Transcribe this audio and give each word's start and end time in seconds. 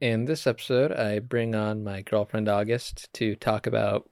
In 0.00 0.24
this 0.24 0.46
episode, 0.46 0.90
I 0.92 1.20
bring 1.20 1.54
on 1.54 1.84
my 1.84 2.02
girlfriend 2.02 2.48
August 2.48 3.08
to 3.14 3.36
talk 3.36 3.66
about 3.66 4.08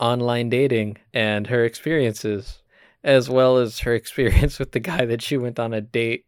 online 0.00 0.48
dating 0.48 0.98
and 1.12 1.46
her 1.48 1.64
experiences, 1.64 2.62
as 3.04 3.28
well 3.28 3.58
as 3.58 3.80
her 3.80 3.94
experience 4.02 4.58
with 4.58 4.72
the 4.72 4.80
guy 4.80 5.04
that 5.04 5.22
she 5.22 5.36
went 5.36 5.58
on 5.58 5.74
a 5.74 5.80
date 5.82 6.24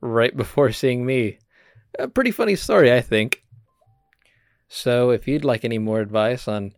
right 0.00 0.34
before 0.36 0.72
seeing 0.72 1.04
me. 1.04 1.38
A 1.98 2.08
pretty 2.08 2.30
funny 2.30 2.56
story, 2.56 2.90
I 2.92 3.02
think. 3.02 3.42
So, 4.66 5.10
if 5.10 5.28
you'd 5.28 5.44
like 5.44 5.64
any 5.64 5.78
more 5.78 6.00
advice 6.00 6.48
on 6.48 6.72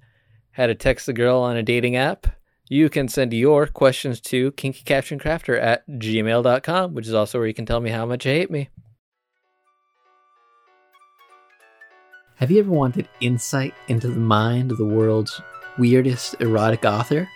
how 0.53 0.67
to 0.67 0.75
text 0.75 1.09
a 1.09 1.13
girl 1.13 1.39
on 1.39 1.57
a 1.57 1.63
dating 1.63 1.95
app, 1.95 2.27
you 2.69 2.89
can 2.89 3.07
send 3.07 3.33
your 3.33 3.69
questions 3.69 4.21
to 4.23 4.51
kinkycaptioncrafter 4.53 5.61
at 5.63 5.89
gmail.com, 5.89 6.95
which 6.95 7.07
is 7.07 7.15
also 7.15 7.39
where 7.39 7.47
you 7.47 7.55
can 7.55 7.67
tell 7.67 7.81
me 7.81 7.91
how 7.91 8.05
much 8.05 8.27
you 8.27 8.33
hate 8.33 8.51
me. 8.51 8.71
Have 12.45 12.51
you 12.51 12.61
ever 12.61 12.71
wanted 12.71 13.09
insight 13.23 13.73
into 13.89 14.09
the 14.09 14.21
mind 14.21 14.71
of 14.71 14.77
the 14.77 14.85
world's 14.85 15.41
weirdest 15.79 16.35
erotic 16.43 16.85
author? 16.85 17.27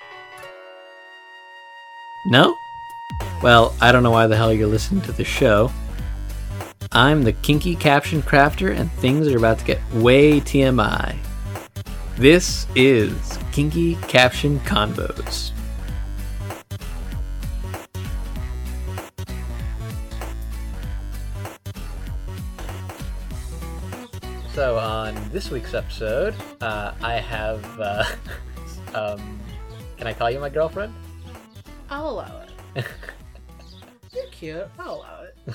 No? 2.27 2.55
Well, 3.43 3.75
I 3.80 3.91
don't 3.91 4.02
know 4.02 4.11
why 4.11 4.27
the 4.27 4.37
hell 4.37 4.52
you're 4.52 4.66
listening 4.66 5.01
to 5.05 5.13
the 5.13 5.25
show. 5.25 5.73
I'm 6.93 7.25
the 7.25 7.33
Kinky 7.33 7.75
Caption 7.75 8.21
Crafter, 8.21 8.79
and 8.79 8.93
things 8.93 9.29
are 9.29 9.39
about 9.39 9.61
to 9.61 9.65
get 9.65 9.80
way 9.95 10.41
TMI. 10.41 11.16
This 12.19 12.66
is 12.77 13.38
Kinky 13.51 13.95
Caption 14.09 14.61
Convos. 14.61 15.52
So, 24.59 24.77
on 24.77 25.15
this 25.30 25.53
week's 25.53 25.73
episode, 25.73 26.35
uh, 26.61 26.93
I 27.01 27.12
have. 27.12 27.65
Uh, 27.79 28.05
um, 28.93 29.38
can 29.96 30.09
I 30.09 30.13
call 30.13 30.32
you 30.32 30.41
my 30.41 30.49
girlfriend? 30.49 30.93
I'll 31.88 32.09
allow 32.10 32.43
it. 32.74 32.85
You're 34.13 34.27
cute. 34.32 34.69
I'll 34.77 34.97
allow 34.97 35.23
it. 35.23 35.55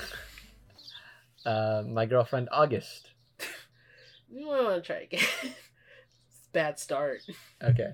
Uh, 1.44 1.82
my 1.86 2.06
girlfriend 2.06 2.48
August. 2.50 3.10
You 4.30 4.46
want 4.46 4.76
to 4.76 4.80
try 4.80 5.00
again. 5.00 5.20
it's 5.42 6.48
bad 6.54 6.78
start. 6.78 7.20
Okay. 7.62 7.90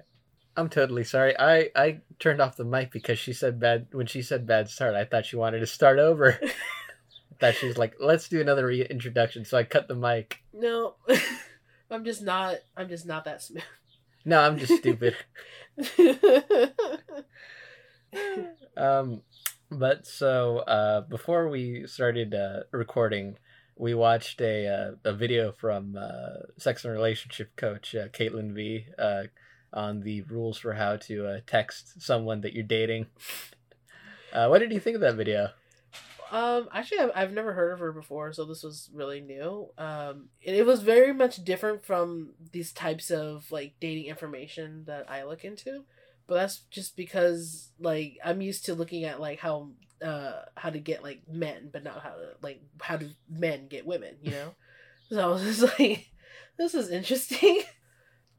I'm 0.56 0.68
totally 0.68 1.02
sorry. 1.02 1.36
I 1.36 1.70
I 1.74 1.98
turned 2.20 2.40
off 2.40 2.56
the 2.56 2.64
mic 2.64 2.92
because 2.92 3.18
she 3.18 3.32
said 3.32 3.58
bad 3.58 3.88
when 3.90 4.06
she 4.06 4.22
said 4.22 4.46
bad 4.46 4.68
start. 4.68 4.94
I 4.94 5.04
thought 5.04 5.26
she 5.26 5.34
wanted 5.34 5.58
to 5.58 5.66
start 5.66 5.98
over. 5.98 6.38
I 7.42 7.52
she's 7.52 7.78
like, 7.78 7.94
"Let's 8.00 8.28
do 8.28 8.40
another 8.40 8.66
reintroduction." 8.66 9.44
So 9.44 9.58
I 9.58 9.64
cut 9.64 9.88
the 9.88 9.94
mic. 9.94 10.42
No, 10.52 10.96
I'm 11.90 12.04
just 12.04 12.22
not. 12.22 12.56
I'm 12.76 12.88
just 12.88 13.06
not 13.06 13.24
that 13.24 13.42
smooth. 13.42 13.62
No, 14.24 14.40
I'm 14.40 14.58
just 14.58 14.76
stupid. 14.76 15.16
um, 18.76 19.22
but 19.70 20.06
so 20.06 20.58
uh, 20.58 21.00
before 21.02 21.48
we 21.48 21.86
started 21.86 22.34
uh, 22.34 22.64
recording, 22.72 23.38
we 23.76 23.94
watched 23.94 24.40
a 24.42 24.66
uh, 24.68 24.90
a 25.04 25.14
video 25.14 25.52
from 25.52 25.96
uh, 25.98 26.46
sex 26.58 26.84
and 26.84 26.92
relationship 26.92 27.56
coach 27.56 27.94
uh, 27.94 28.08
Caitlin 28.08 28.52
V 28.54 28.84
uh, 28.98 29.22
on 29.72 30.00
the 30.00 30.22
rules 30.22 30.58
for 30.58 30.74
how 30.74 30.96
to 30.96 31.26
uh, 31.26 31.40
text 31.46 32.02
someone 32.02 32.42
that 32.42 32.52
you're 32.52 32.62
dating. 32.62 33.06
Uh, 34.32 34.48
what 34.48 34.58
did 34.58 34.72
you 34.72 34.80
think 34.80 34.96
of 34.96 35.00
that 35.00 35.14
video? 35.14 35.50
Um, 36.30 36.68
actually, 36.72 37.00
I've, 37.00 37.10
I've 37.14 37.32
never 37.32 37.52
heard 37.52 37.72
of 37.72 37.80
her 37.80 37.92
before, 37.92 38.32
so 38.32 38.44
this 38.44 38.62
was 38.62 38.88
really 38.94 39.20
new. 39.20 39.68
Um, 39.76 40.28
and 40.46 40.56
it 40.56 40.64
was 40.64 40.82
very 40.82 41.12
much 41.12 41.44
different 41.44 41.84
from 41.84 42.30
these 42.52 42.72
types 42.72 43.10
of 43.10 43.50
like 43.50 43.74
dating 43.80 44.06
information 44.06 44.84
that 44.86 45.10
I 45.10 45.24
look 45.24 45.44
into. 45.44 45.84
But 46.28 46.36
that's 46.36 46.58
just 46.70 46.96
because 46.96 47.72
like 47.80 48.18
I'm 48.24 48.40
used 48.40 48.66
to 48.66 48.74
looking 48.74 49.04
at 49.04 49.20
like 49.20 49.40
how 49.40 49.70
uh 50.00 50.42
how 50.56 50.70
to 50.70 50.78
get 50.78 51.02
like 51.02 51.22
men, 51.28 51.70
but 51.72 51.82
not 51.82 52.02
how 52.02 52.10
to 52.10 52.28
like 52.40 52.62
how 52.80 52.96
do 52.96 53.10
men 53.28 53.66
get 53.66 53.84
women, 53.84 54.16
you 54.22 54.30
know? 54.30 54.54
so 55.10 55.20
I 55.20 55.26
was 55.32 55.42
just 55.42 55.62
like, 55.80 56.10
this 56.56 56.74
is 56.74 56.90
interesting. 56.90 57.62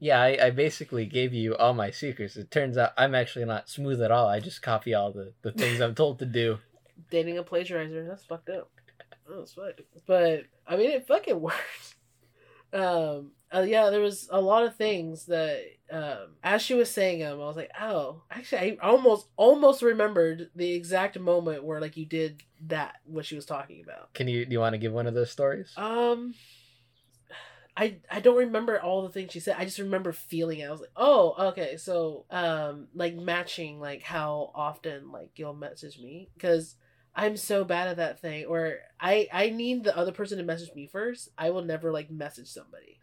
Yeah, 0.04 0.20
I, 0.20 0.46
I 0.46 0.50
basically 0.50 1.06
gave 1.06 1.32
you 1.32 1.54
all 1.54 1.74
my 1.74 1.92
secrets. 1.92 2.34
It 2.34 2.50
turns 2.50 2.76
out 2.76 2.90
I'm 2.98 3.14
actually 3.14 3.44
not 3.44 3.68
smooth 3.68 4.02
at 4.02 4.10
all. 4.10 4.26
I 4.26 4.40
just 4.40 4.60
copy 4.60 4.94
all 4.94 5.12
the, 5.12 5.32
the 5.42 5.52
things 5.52 5.80
I'm 5.80 5.94
told 5.94 6.18
to 6.18 6.26
do. 6.26 6.58
Dating 7.10 7.38
a 7.38 7.44
plagiarizer. 7.44 8.06
That's 8.06 8.24
fucked 8.24 8.50
up. 8.50 8.70
That's 9.28 9.52
fucked. 9.52 9.82
But 10.06 10.44
I 10.66 10.76
mean, 10.76 10.90
it 10.90 11.06
fucking 11.06 11.40
worked. 11.40 11.96
Um. 12.72 13.32
Uh, 13.54 13.60
yeah, 13.60 13.90
there 13.90 14.00
was 14.00 14.30
a 14.32 14.40
lot 14.40 14.64
of 14.64 14.76
things 14.76 15.26
that, 15.26 15.60
um, 15.90 16.36
as 16.42 16.62
she 16.62 16.72
was 16.72 16.90
saying 16.90 17.18
them, 17.18 17.34
I 17.34 17.44
was 17.44 17.54
like, 17.54 17.70
oh, 17.78 18.22
actually, 18.30 18.80
I 18.80 18.86
almost 18.88 19.26
almost 19.36 19.82
remembered 19.82 20.48
the 20.56 20.72
exact 20.72 21.18
moment 21.18 21.62
where 21.62 21.78
like 21.78 21.98
you 21.98 22.06
did 22.06 22.42
that 22.68 22.94
what 23.04 23.26
she 23.26 23.34
was 23.34 23.44
talking 23.44 23.82
about. 23.84 24.14
Can 24.14 24.26
you 24.26 24.46
do 24.46 24.52
you 24.52 24.60
want 24.60 24.72
to 24.72 24.78
give 24.78 24.92
one 24.92 25.06
of 25.06 25.14
those 25.14 25.30
stories? 25.30 25.72
Um. 25.76 26.34
I, 27.74 27.96
I 28.10 28.20
don't 28.20 28.36
remember 28.36 28.78
all 28.80 29.02
the 29.02 29.08
things 29.08 29.32
she 29.32 29.40
said. 29.40 29.56
I 29.58 29.64
just 29.64 29.78
remember 29.78 30.12
feeling 30.12 30.58
it. 30.58 30.66
I 30.66 30.70
was 30.70 30.80
like, 30.80 30.90
oh, 30.94 31.34
okay. 31.48 31.78
So, 31.78 32.26
um, 32.30 32.88
like 32.94 33.16
matching, 33.16 33.80
like 33.80 34.02
how 34.02 34.50
often, 34.54 35.10
like 35.10 35.30
you'll 35.36 35.54
message 35.54 35.98
me 35.98 36.28
because 36.34 36.76
I'm 37.14 37.36
so 37.36 37.64
bad 37.64 37.88
at 37.88 37.96
that 37.98 38.20
thing. 38.20 38.46
Or 38.46 38.78
I 39.00 39.28
I 39.32 39.50
need 39.50 39.84
the 39.84 39.96
other 39.96 40.12
person 40.12 40.38
to 40.38 40.44
message 40.44 40.74
me 40.74 40.86
first. 40.86 41.28
I 41.36 41.50
will 41.50 41.62
never 41.62 41.92
like 41.92 42.10
message 42.10 42.48
somebody. 42.48 42.98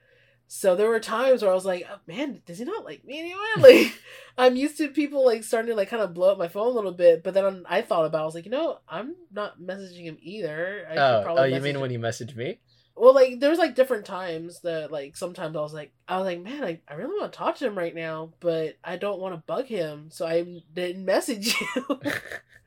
So 0.51 0.75
there 0.75 0.89
were 0.89 0.99
times 0.99 1.43
where 1.43 1.51
I 1.51 1.53
was 1.53 1.65
like, 1.65 1.85
oh, 1.87 1.99
man, 2.07 2.41
does 2.47 2.57
he 2.57 2.65
not 2.65 2.83
like 2.83 3.05
me 3.05 3.19
anyway? 3.19 3.37
Like, 3.59 3.93
I'm 4.35 4.55
used 4.55 4.77
to 4.77 4.87
people 4.87 5.23
like 5.23 5.43
starting 5.43 5.69
to 5.69 5.75
like 5.75 5.89
kind 5.89 6.01
of 6.01 6.15
blow 6.15 6.31
up 6.31 6.39
my 6.39 6.47
phone 6.47 6.65
a 6.65 6.71
little 6.71 6.91
bit. 6.91 7.23
But 7.23 7.35
then 7.35 7.65
I 7.69 7.83
thought 7.83 8.05
about, 8.05 8.19
it, 8.19 8.21
I 8.23 8.25
was 8.25 8.33
like, 8.33 8.45
you 8.45 8.51
know, 8.51 8.79
I'm 8.87 9.15
not 9.31 9.61
messaging 9.61 10.05
him 10.05 10.17
either. 10.19 10.87
I 10.89 10.95
oh, 10.97 11.21
probably 11.23 11.43
oh, 11.43 11.55
you 11.55 11.61
mean 11.61 11.75
him. 11.75 11.81
when 11.81 11.91
you 11.91 11.99
message 11.99 12.35
me? 12.35 12.59
Well, 12.95 13.13
like 13.13 13.39
there 13.39 13.51
was 13.51 13.59
like 13.59 13.75
different 13.75 14.05
times 14.05 14.61
that 14.61 14.91
like 14.91 15.15
sometimes 15.15 15.55
I 15.55 15.61
was 15.61 15.73
like 15.73 15.93
I 16.07 16.17
was 16.17 16.25
like 16.25 16.41
man 16.41 16.65
I, 16.65 16.81
I 16.85 16.95
really 16.95 17.17
want 17.17 17.31
to 17.31 17.37
talk 17.37 17.55
to 17.57 17.65
him 17.65 17.77
right 17.77 17.95
now 17.95 18.33
but 18.41 18.75
I 18.83 18.97
don't 18.97 19.21
want 19.21 19.35
to 19.35 19.43
bug 19.47 19.67
him 19.67 20.09
so 20.11 20.27
I 20.27 20.43
didn't 20.73 21.05
message 21.05 21.55
you. 21.61 22.01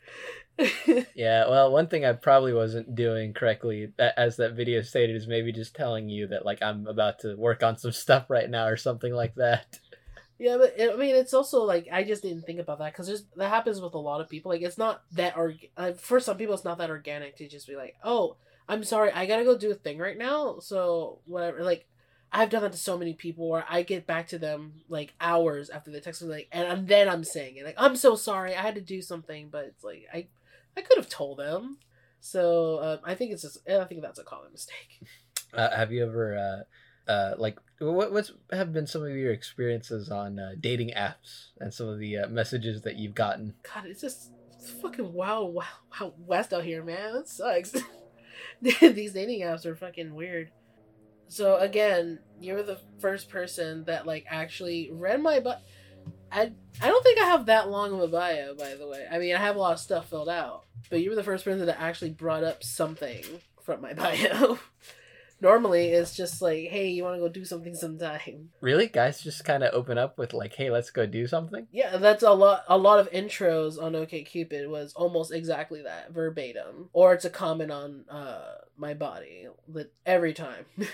Yeah, 1.14 1.48
well, 1.48 1.72
one 1.72 1.88
thing 1.88 2.04
I 2.04 2.12
probably 2.12 2.52
wasn't 2.52 2.94
doing 2.94 3.32
correctly, 3.32 3.92
as 3.98 4.36
that 4.36 4.54
video 4.54 4.82
stated, 4.82 5.16
is 5.16 5.26
maybe 5.26 5.52
just 5.52 5.74
telling 5.74 6.08
you 6.08 6.26
that 6.28 6.44
like 6.44 6.62
I'm 6.62 6.86
about 6.86 7.20
to 7.20 7.36
work 7.36 7.62
on 7.62 7.76
some 7.76 7.92
stuff 7.92 8.30
right 8.30 8.48
now 8.48 8.66
or 8.66 8.76
something 8.76 9.12
like 9.12 9.34
that. 9.36 9.78
yeah, 10.38 10.56
but 10.56 10.74
it, 10.76 10.92
I 10.92 10.96
mean 10.96 11.14
it's 11.14 11.34
also 11.34 11.62
like 11.62 11.88
I 11.92 12.02
just 12.04 12.22
didn't 12.22 12.42
think 12.42 12.58
about 12.58 12.78
that 12.80 12.92
because 12.92 13.06
there's 13.06 13.24
that 13.36 13.48
happens 13.48 13.80
with 13.80 13.94
a 13.94 13.98
lot 13.98 14.20
of 14.20 14.28
people 14.28 14.50
like 14.50 14.62
it's 14.62 14.78
not 14.78 15.02
that 15.12 15.36
or 15.36 15.54
uh, 15.76 15.92
for 15.92 16.18
some 16.18 16.36
people 16.36 16.54
it's 16.54 16.64
not 16.64 16.78
that 16.78 16.90
organic 16.90 17.36
to 17.36 17.48
just 17.48 17.68
be 17.68 17.76
like 17.76 17.94
oh 18.02 18.36
I'm 18.68 18.84
sorry 18.84 19.12
I 19.12 19.26
gotta 19.26 19.44
go 19.44 19.56
do 19.56 19.70
a 19.70 19.74
thing 19.74 19.98
right 19.98 20.18
now 20.18 20.58
so 20.60 21.20
whatever 21.26 21.62
like. 21.62 21.86
I've 22.34 22.48
done 22.48 22.62
that 22.62 22.72
to 22.72 22.78
so 22.78 22.96
many 22.96 23.12
people 23.12 23.50
where 23.50 23.66
I 23.68 23.82
get 23.82 24.06
back 24.06 24.28
to 24.28 24.38
them 24.38 24.80
like 24.88 25.12
hours 25.20 25.68
after 25.68 25.90
they 25.90 26.00
text 26.00 26.22
me 26.22 26.28
like 26.28 26.48
and, 26.50 26.66
and 26.66 26.88
then 26.88 27.06
I'm 27.06 27.24
saying 27.24 27.56
it 27.56 27.66
like 27.66 27.74
I'm 27.76 27.94
so 27.94 28.16
sorry 28.16 28.56
I 28.56 28.62
had 28.62 28.76
to 28.76 28.80
do 28.80 29.02
something 29.02 29.50
but 29.50 29.66
it's 29.66 29.84
like 29.84 30.06
I 30.10 30.28
I 30.76 30.80
could 30.82 30.96
have 30.96 31.08
told 31.08 31.38
them. 31.38 31.78
So 32.20 32.82
um, 32.82 32.98
I 33.04 33.14
think 33.14 33.32
it's 33.32 33.42
just 33.42 33.58
I 33.68 33.84
think 33.84 34.02
that's 34.02 34.18
a 34.18 34.24
common 34.24 34.52
mistake. 34.52 35.02
Uh, 35.54 35.68
have 35.76 35.92
you 35.92 36.02
ever, 36.02 36.64
uh, 37.06 37.10
uh, 37.10 37.34
like, 37.36 37.58
what 37.78 38.10
what's 38.10 38.32
have 38.52 38.72
been 38.72 38.86
some 38.86 39.02
of 39.02 39.10
your 39.10 39.32
experiences 39.32 40.08
on 40.08 40.38
uh, 40.38 40.52
dating 40.58 40.92
apps 40.96 41.48
and 41.60 41.74
some 41.74 41.88
of 41.88 41.98
the 41.98 42.16
uh, 42.16 42.28
messages 42.28 42.80
that 42.82 42.96
you've 42.96 43.14
gotten? 43.14 43.52
God 43.62 43.84
it's 43.84 44.00
just 44.00 44.30
it's 44.56 44.70
fucking 44.70 45.12
wild 45.12 45.52
wow 45.52 45.64
wow 46.00 46.14
west 46.16 46.54
out 46.54 46.64
here 46.64 46.82
man. 46.82 47.16
It 47.16 47.28
sucks. 47.28 47.74
These 48.62 49.12
dating 49.12 49.42
apps 49.42 49.66
are 49.66 49.76
fucking 49.76 50.14
weird. 50.14 50.52
So 51.28 51.56
again 51.56 52.20
you're 52.40 52.62
the 52.62 52.80
first 52.98 53.28
person 53.28 53.84
that 53.84 54.06
like 54.06 54.24
actually 54.30 54.90
read 54.90 55.20
my 55.20 55.40
bio 55.40 55.56
I 56.30 56.52
I 56.80 56.88
don't 56.88 57.02
think 57.02 57.20
I 57.20 57.26
have 57.26 57.46
that 57.46 57.70
long 57.70 57.92
of 57.92 58.00
a 58.00 58.08
bio 58.08 58.54
by 58.54 58.74
the 58.74 58.88
way. 58.88 59.06
I 59.10 59.18
mean 59.18 59.34
I 59.34 59.38
have 59.38 59.56
a 59.56 59.58
lot 59.58 59.74
of 59.74 59.80
stuff 59.80 60.08
filled 60.08 60.28
out 60.28 60.64
but 60.90 61.00
you 61.00 61.10
were 61.10 61.16
the 61.16 61.22
first 61.22 61.44
person 61.44 61.66
that 61.66 61.80
actually 61.80 62.10
brought 62.10 62.44
up 62.44 62.62
something 62.62 63.24
from 63.62 63.80
my 63.80 63.92
bio. 63.94 64.58
Normally 65.40 65.88
it's 65.88 66.14
just 66.14 66.40
like 66.40 66.68
hey 66.68 66.90
you 66.90 67.02
want 67.02 67.16
to 67.16 67.20
go 67.20 67.28
do 67.28 67.44
something 67.44 67.74
sometime. 67.74 68.50
Really, 68.60 68.86
guys, 68.86 69.22
just 69.22 69.44
kind 69.44 69.64
of 69.64 69.74
open 69.74 69.98
up 69.98 70.16
with 70.16 70.32
like, 70.32 70.54
"Hey, 70.54 70.70
let's 70.70 70.90
go 70.90 71.04
do 71.04 71.26
something." 71.26 71.66
yeah 71.72 71.96
that's 71.96 72.22
a 72.22 72.30
lot 72.30 72.62
a 72.68 72.78
lot 72.78 73.00
of 73.00 73.10
intros 73.10 73.82
on 73.82 73.92
okcupid 73.92 74.68
was 74.68 74.92
almost 74.94 75.32
exactly 75.32 75.82
that 75.82 76.12
verbatim. 76.12 76.90
Or 76.92 77.12
it's 77.12 77.24
a 77.24 77.30
comment 77.30 77.72
on 77.72 78.04
uh 78.08 78.54
my 78.76 78.94
body 78.94 79.48
that 79.68 79.92
every 80.06 80.32
time. 80.32 80.66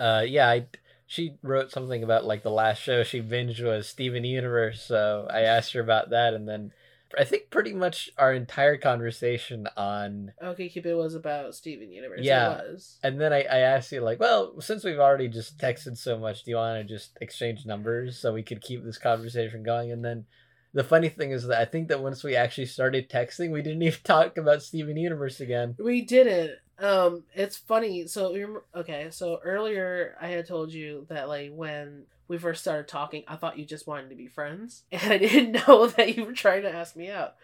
Uh, 0.00 0.24
yeah, 0.26 0.48
I, 0.48 0.66
she 1.10 1.34
wrote 1.42 1.72
something 1.72 2.04
about 2.04 2.24
like 2.24 2.44
the 2.44 2.52
last 2.52 2.80
show 2.80 3.02
she 3.02 3.20
binged 3.20 3.60
was 3.64 3.88
Steven 3.88 4.22
Universe, 4.22 4.80
so 4.80 5.26
I 5.28 5.40
asked 5.40 5.72
her 5.72 5.80
about 5.80 6.10
that, 6.10 6.34
and 6.34 6.48
then 6.48 6.70
I 7.18 7.24
think 7.24 7.50
pretty 7.50 7.72
much 7.72 8.10
our 8.16 8.32
entire 8.32 8.76
conversation 8.76 9.66
on 9.76 10.32
OkCupid 10.40 10.96
was 10.96 11.16
about 11.16 11.56
Steven 11.56 11.90
Universe. 11.90 12.20
Yeah. 12.22 12.60
It 12.60 12.70
was. 12.70 12.98
and 13.02 13.20
then 13.20 13.32
I, 13.32 13.40
I 13.40 13.58
asked 13.58 13.90
you 13.90 14.02
like, 14.02 14.20
well, 14.20 14.60
since 14.60 14.84
we've 14.84 15.00
already 15.00 15.26
just 15.26 15.58
texted 15.58 15.98
so 15.98 16.16
much, 16.16 16.44
do 16.44 16.52
you 16.52 16.58
want 16.58 16.80
to 16.86 16.94
just 16.94 17.18
exchange 17.20 17.66
numbers 17.66 18.16
so 18.16 18.32
we 18.32 18.44
could 18.44 18.60
keep 18.60 18.84
this 18.84 18.96
conversation 18.96 19.64
going? 19.64 19.90
And 19.90 20.04
then 20.04 20.26
the 20.72 20.84
funny 20.84 21.08
thing 21.08 21.32
is 21.32 21.48
that 21.48 21.60
I 21.60 21.64
think 21.64 21.88
that 21.88 22.00
once 22.00 22.22
we 22.22 22.36
actually 22.36 22.66
started 22.66 23.10
texting, 23.10 23.50
we 23.50 23.62
didn't 23.62 23.82
even 23.82 23.98
talk 24.04 24.38
about 24.38 24.62
Steven 24.62 24.96
Universe 24.96 25.40
again. 25.40 25.74
We 25.76 26.02
didn't. 26.02 26.52
Um, 26.80 27.24
it's 27.34 27.56
funny. 27.56 28.06
So 28.06 28.62
okay. 28.74 29.08
So 29.10 29.40
earlier 29.44 30.16
I 30.20 30.28
had 30.28 30.46
told 30.46 30.72
you 30.72 31.06
that 31.10 31.28
like 31.28 31.52
when 31.54 32.06
we 32.26 32.38
first 32.38 32.62
started 32.62 32.88
talking, 32.88 33.24
I 33.28 33.36
thought 33.36 33.58
you 33.58 33.64
just 33.64 33.86
wanted 33.86 34.10
to 34.10 34.16
be 34.16 34.26
friends, 34.26 34.84
and 34.92 35.12
I 35.12 35.18
didn't 35.18 35.52
know 35.68 35.86
that 35.88 36.16
you 36.16 36.24
were 36.24 36.32
trying 36.32 36.62
to 36.62 36.74
ask 36.74 36.96
me 36.96 37.10
out. 37.10 37.34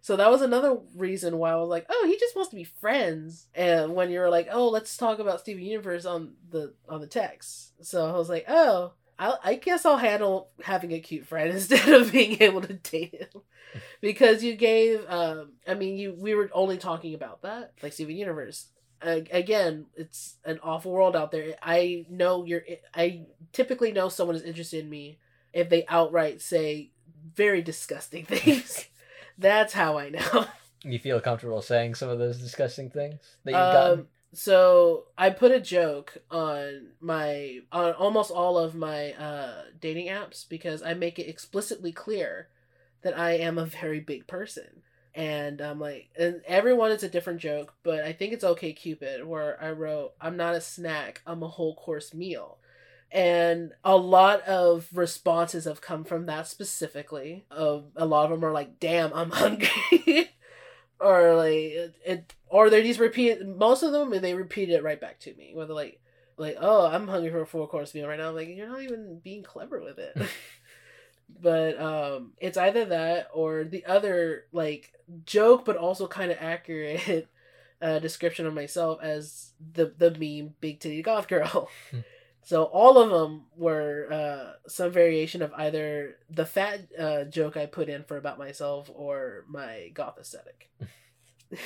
So 0.00 0.16
that 0.16 0.30
was 0.30 0.40
another 0.40 0.78
reason 0.94 1.36
why 1.38 1.50
I 1.50 1.56
was 1.56 1.68
like, 1.68 1.86
oh, 1.88 2.04
he 2.06 2.16
just 2.18 2.36
wants 2.36 2.50
to 2.50 2.56
be 2.56 2.64
friends. 2.64 3.46
And 3.54 3.94
when 3.94 4.10
you 4.10 4.20
were 4.20 4.30
like, 4.30 4.48
oh, 4.50 4.68
let's 4.68 4.96
talk 4.96 5.18
about 5.18 5.40
Steven 5.40 5.64
Universe 5.64 6.04
on 6.06 6.34
the 6.50 6.74
on 6.88 7.00
the 7.00 7.06
text, 7.06 7.72
so 7.84 8.08
I 8.08 8.16
was 8.16 8.28
like, 8.28 8.46
oh. 8.48 8.92
I, 9.18 9.34
I 9.42 9.54
guess 9.54 9.86
I'll 9.86 9.96
handle 9.96 10.50
having 10.62 10.92
a 10.92 11.00
cute 11.00 11.24
friend 11.26 11.50
instead 11.54 11.88
of 11.88 12.12
being 12.12 12.42
able 12.42 12.60
to 12.60 12.74
date 12.74 13.14
him 13.14 13.40
because 14.02 14.42
you 14.42 14.54
gave 14.54 15.04
um 15.08 15.52
i 15.66 15.74
mean 15.74 15.96
you 15.98 16.14
we 16.18 16.34
were 16.34 16.50
only 16.52 16.76
talking 16.76 17.14
about 17.14 17.42
that 17.42 17.72
like 17.82 17.92
steven 17.92 18.16
universe 18.16 18.66
again 19.02 19.86
it's 19.96 20.36
an 20.44 20.58
awful 20.62 20.92
world 20.92 21.16
out 21.16 21.30
there. 21.30 21.54
I 21.62 22.06
know 22.08 22.44
you're 22.44 22.62
i 22.94 23.26
typically 23.52 23.92
know 23.92 24.08
someone 24.08 24.36
is 24.36 24.42
interested 24.42 24.84
in 24.84 24.90
me 24.90 25.18
if 25.52 25.68
they 25.68 25.84
outright 25.88 26.40
say 26.40 26.90
very 27.34 27.62
disgusting 27.62 28.24
things. 28.26 28.86
That's 29.38 29.72
how 29.72 29.98
i 29.98 30.08
know. 30.10 30.46
You 30.82 30.98
feel 30.98 31.20
comfortable 31.20 31.62
saying 31.62 31.96
some 31.96 32.08
of 32.08 32.18
those 32.18 32.38
disgusting 32.38 32.90
things 32.90 33.18
that 33.44 33.52
you've 33.52 33.72
gotten? 33.72 34.00
um, 34.00 34.06
so 34.32 35.04
i 35.16 35.30
put 35.30 35.50
a 35.50 35.60
joke 35.60 36.18
on 36.30 36.88
my 37.00 37.60
on 37.72 37.92
almost 37.94 38.30
all 38.30 38.58
of 38.58 38.74
my 38.74 39.12
uh 39.12 39.62
dating 39.80 40.08
apps 40.08 40.46
because 40.46 40.82
i 40.82 40.92
make 40.92 41.18
it 41.18 41.28
explicitly 41.28 41.90
clear 41.90 42.48
that 43.00 43.18
i 43.18 43.32
am 43.32 43.56
a 43.56 43.64
very 43.64 43.98
big 43.98 44.26
person 44.26 44.82
and 45.16 45.62
i'm 45.62 45.80
like 45.80 46.10
and 46.18 46.42
everyone 46.46 46.92
is 46.92 47.02
a 47.02 47.08
different 47.08 47.40
joke 47.40 47.72
but 47.82 48.04
i 48.04 48.12
think 48.12 48.32
it's 48.34 48.44
OkCupid 48.44 49.24
where 49.24 49.60
i 49.62 49.70
wrote 49.70 50.12
i'm 50.20 50.36
not 50.36 50.54
a 50.54 50.60
snack 50.60 51.22
i'm 51.26 51.42
a 51.42 51.48
whole 51.48 51.74
course 51.74 52.14
meal. 52.14 52.58
And 53.12 53.72
a 53.84 53.96
lot 53.96 54.42
of 54.42 54.88
responses 54.92 55.64
have 55.64 55.80
come 55.80 56.02
from 56.04 56.26
that 56.26 56.48
specifically. 56.48 57.46
Of 57.52 57.86
a 57.94 58.04
lot 58.04 58.24
of 58.24 58.30
them 58.32 58.44
are 58.44 58.52
like 58.52 58.80
damn 58.80 59.12
i'm 59.14 59.30
hungry. 59.42 60.30
Or 60.98 61.36
like 61.36 61.52
it, 61.52 61.94
it 62.04 62.34
or 62.48 62.68
they 62.68 62.82
just 62.82 63.00
repeat 63.00 63.46
most 63.46 63.82
of 63.82 63.92
them 63.92 64.12
and 64.12 64.24
they 64.24 64.34
repeat 64.34 64.70
it 64.70 64.82
right 64.82 65.00
back 65.00 65.20
to 65.20 65.34
me 65.34 65.52
whether 65.54 65.74
like 65.74 66.00
like 66.36 66.56
oh 66.60 66.86
i'm 66.86 67.06
hungry 67.08 67.30
for 67.30 67.42
a 67.42 67.46
four 67.46 67.68
course 67.68 67.94
meal 67.94 68.08
right 68.08 68.18
now. 68.18 68.30
I'm 68.30 68.34
like 68.34 68.48
you're 68.48 68.68
not 68.68 68.82
even 68.82 69.20
being 69.22 69.42
clever 69.42 69.80
with 69.80 69.98
it. 69.98 70.16
But 71.40 71.80
um 71.80 72.32
it's 72.38 72.56
either 72.56 72.84
that 72.86 73.28
or 73.34 73.64
the 73.64 73.84
other 73.86 74.44
like 74.52 74.92
joke 75.24 75.64
but 75.64 75.76
also 75.76 76.06
kind 76.08 76.30
of 76.32 76.38
accurate 76.40 77.28
uh 77.82 77.98
description 77.98 78.46
of 78.46 78.54
myself 78.54 78.98
as 79.02 79.52
the 79.74 79.92
the 79.98 80.10
meme 80.12 80.54
big 80.60 80.80
titty 80.80 81.02
goth 81.02 81.28
girl 81.28 81.68
Hmm. 81.90 82.00
so 82.42 82.64
all 82.64 82.98
of 82.98 83.10
them 83.10 83.46
were 83.56 84.08
uh 84.12 84.52
some 84.68 84.90
variation 84.90 85.42
of 85.42 85.52
either 85.54 86.16
the 86.30 86.46
fat 86.46 86.80
uh 86.98 87.24
joke 87.24 87.56
i 87.56 87.66
put 87.66 87.88
in 87.88 88.02
for 88.04 88.16
about 88.16 88.38
myself 88.38 88.90
or 88.94 89.44
my 89.48 89.90
goth 89.94 90.18
aesthetic 90.18 90.70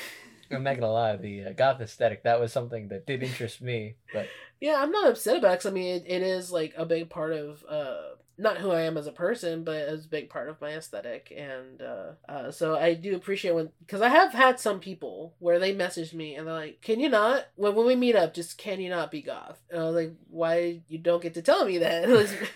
I'm 0.52 0.64
not 0.64 0.75
gonna 0.75 0.92
lie, 0.92 1.14
the 1.16 1.44
uh, 1.44 1.52
goth 1.52 1.81
aesthetic 1.81 2.25
that 2.25 2.40
was 2.40 2.52
something 2.52 2.88
that 2.88 3.06
did 3.06 3.22
interest 3.22 3.62
me, 3.62 3.94
but 4.12 4.26
yeah 4.60 4.82
i'm 4.82 4.90
not 4.90 5.08
upset 5.08 5.37
about 5.38 5.52
it 5.52 5.56
'cause, 5.58 5.66
i 5.66 5.70
mean 5.70 5.94
it, 5.96 6.04
it 6.06 6.22
is 6.22 6.50
like 6.50 6.75
a 6.76 6.84
big 6.84 7.08
part 7.08 7.32
of 7.32 7.64
uh 7.69 8.16
not 8.40 8.58
who 8.58 8.70
i 8.70 8.81
am 8.81 8.96
as 8.96 9.06
a 9.06 9.12
person 9.12 9.64
but 9.64 9.76
as 9.76 10.04
a 10.04 10.08
big 10.08 10.28
part 10.28 10.48
of 10.48 10.60
my 10.60 10.70
aesthetic 10.70 11.32
and 11.37 11.82
uh, 11.82 12.12
uh 12.28 12.50
so 12.50 12.76
i 12.76 12.94
do 12.94 13.14
appreciate 13.14 13.54
when 13.54 13.70
because 13.81 14.02
i 14.02 14.08
have 14.08 14.32
had 14.32 14.58
some 14.58 14.81
people 14.81 15.34
where 15.38 15.58
they 15.58 15.72
message 15.72 16.12
me 16.14 16.34
and 16.34 16.46
they're 16.46 16.54
like 16.54 16.81
can 16.81 17.00
you 17.00 17.08
not 17.08 17.46
when, 17.56 17.75
when 17.75 17.87
we 17.87 17.94
meet 17.94 18.16
up 18.16 18.34
just 18.34 18.58
can 18.58 18.81
you 18.81 18.90
not 18.90 19.10
be 19.10 19.22
goth 19.22 19.60
and 19.70 19.81
i 19.81 19.84
was 19.84 19.94
like 19.94 20.14
why 20.28 20.81
you 20.88 20.98
don't 20.98 21.22
get 21.22 21.34
to 21.34 21.42
tell 21.42 21.64
me 21.64 21.78
that 21.78 22.04
i'm 22.08 22.46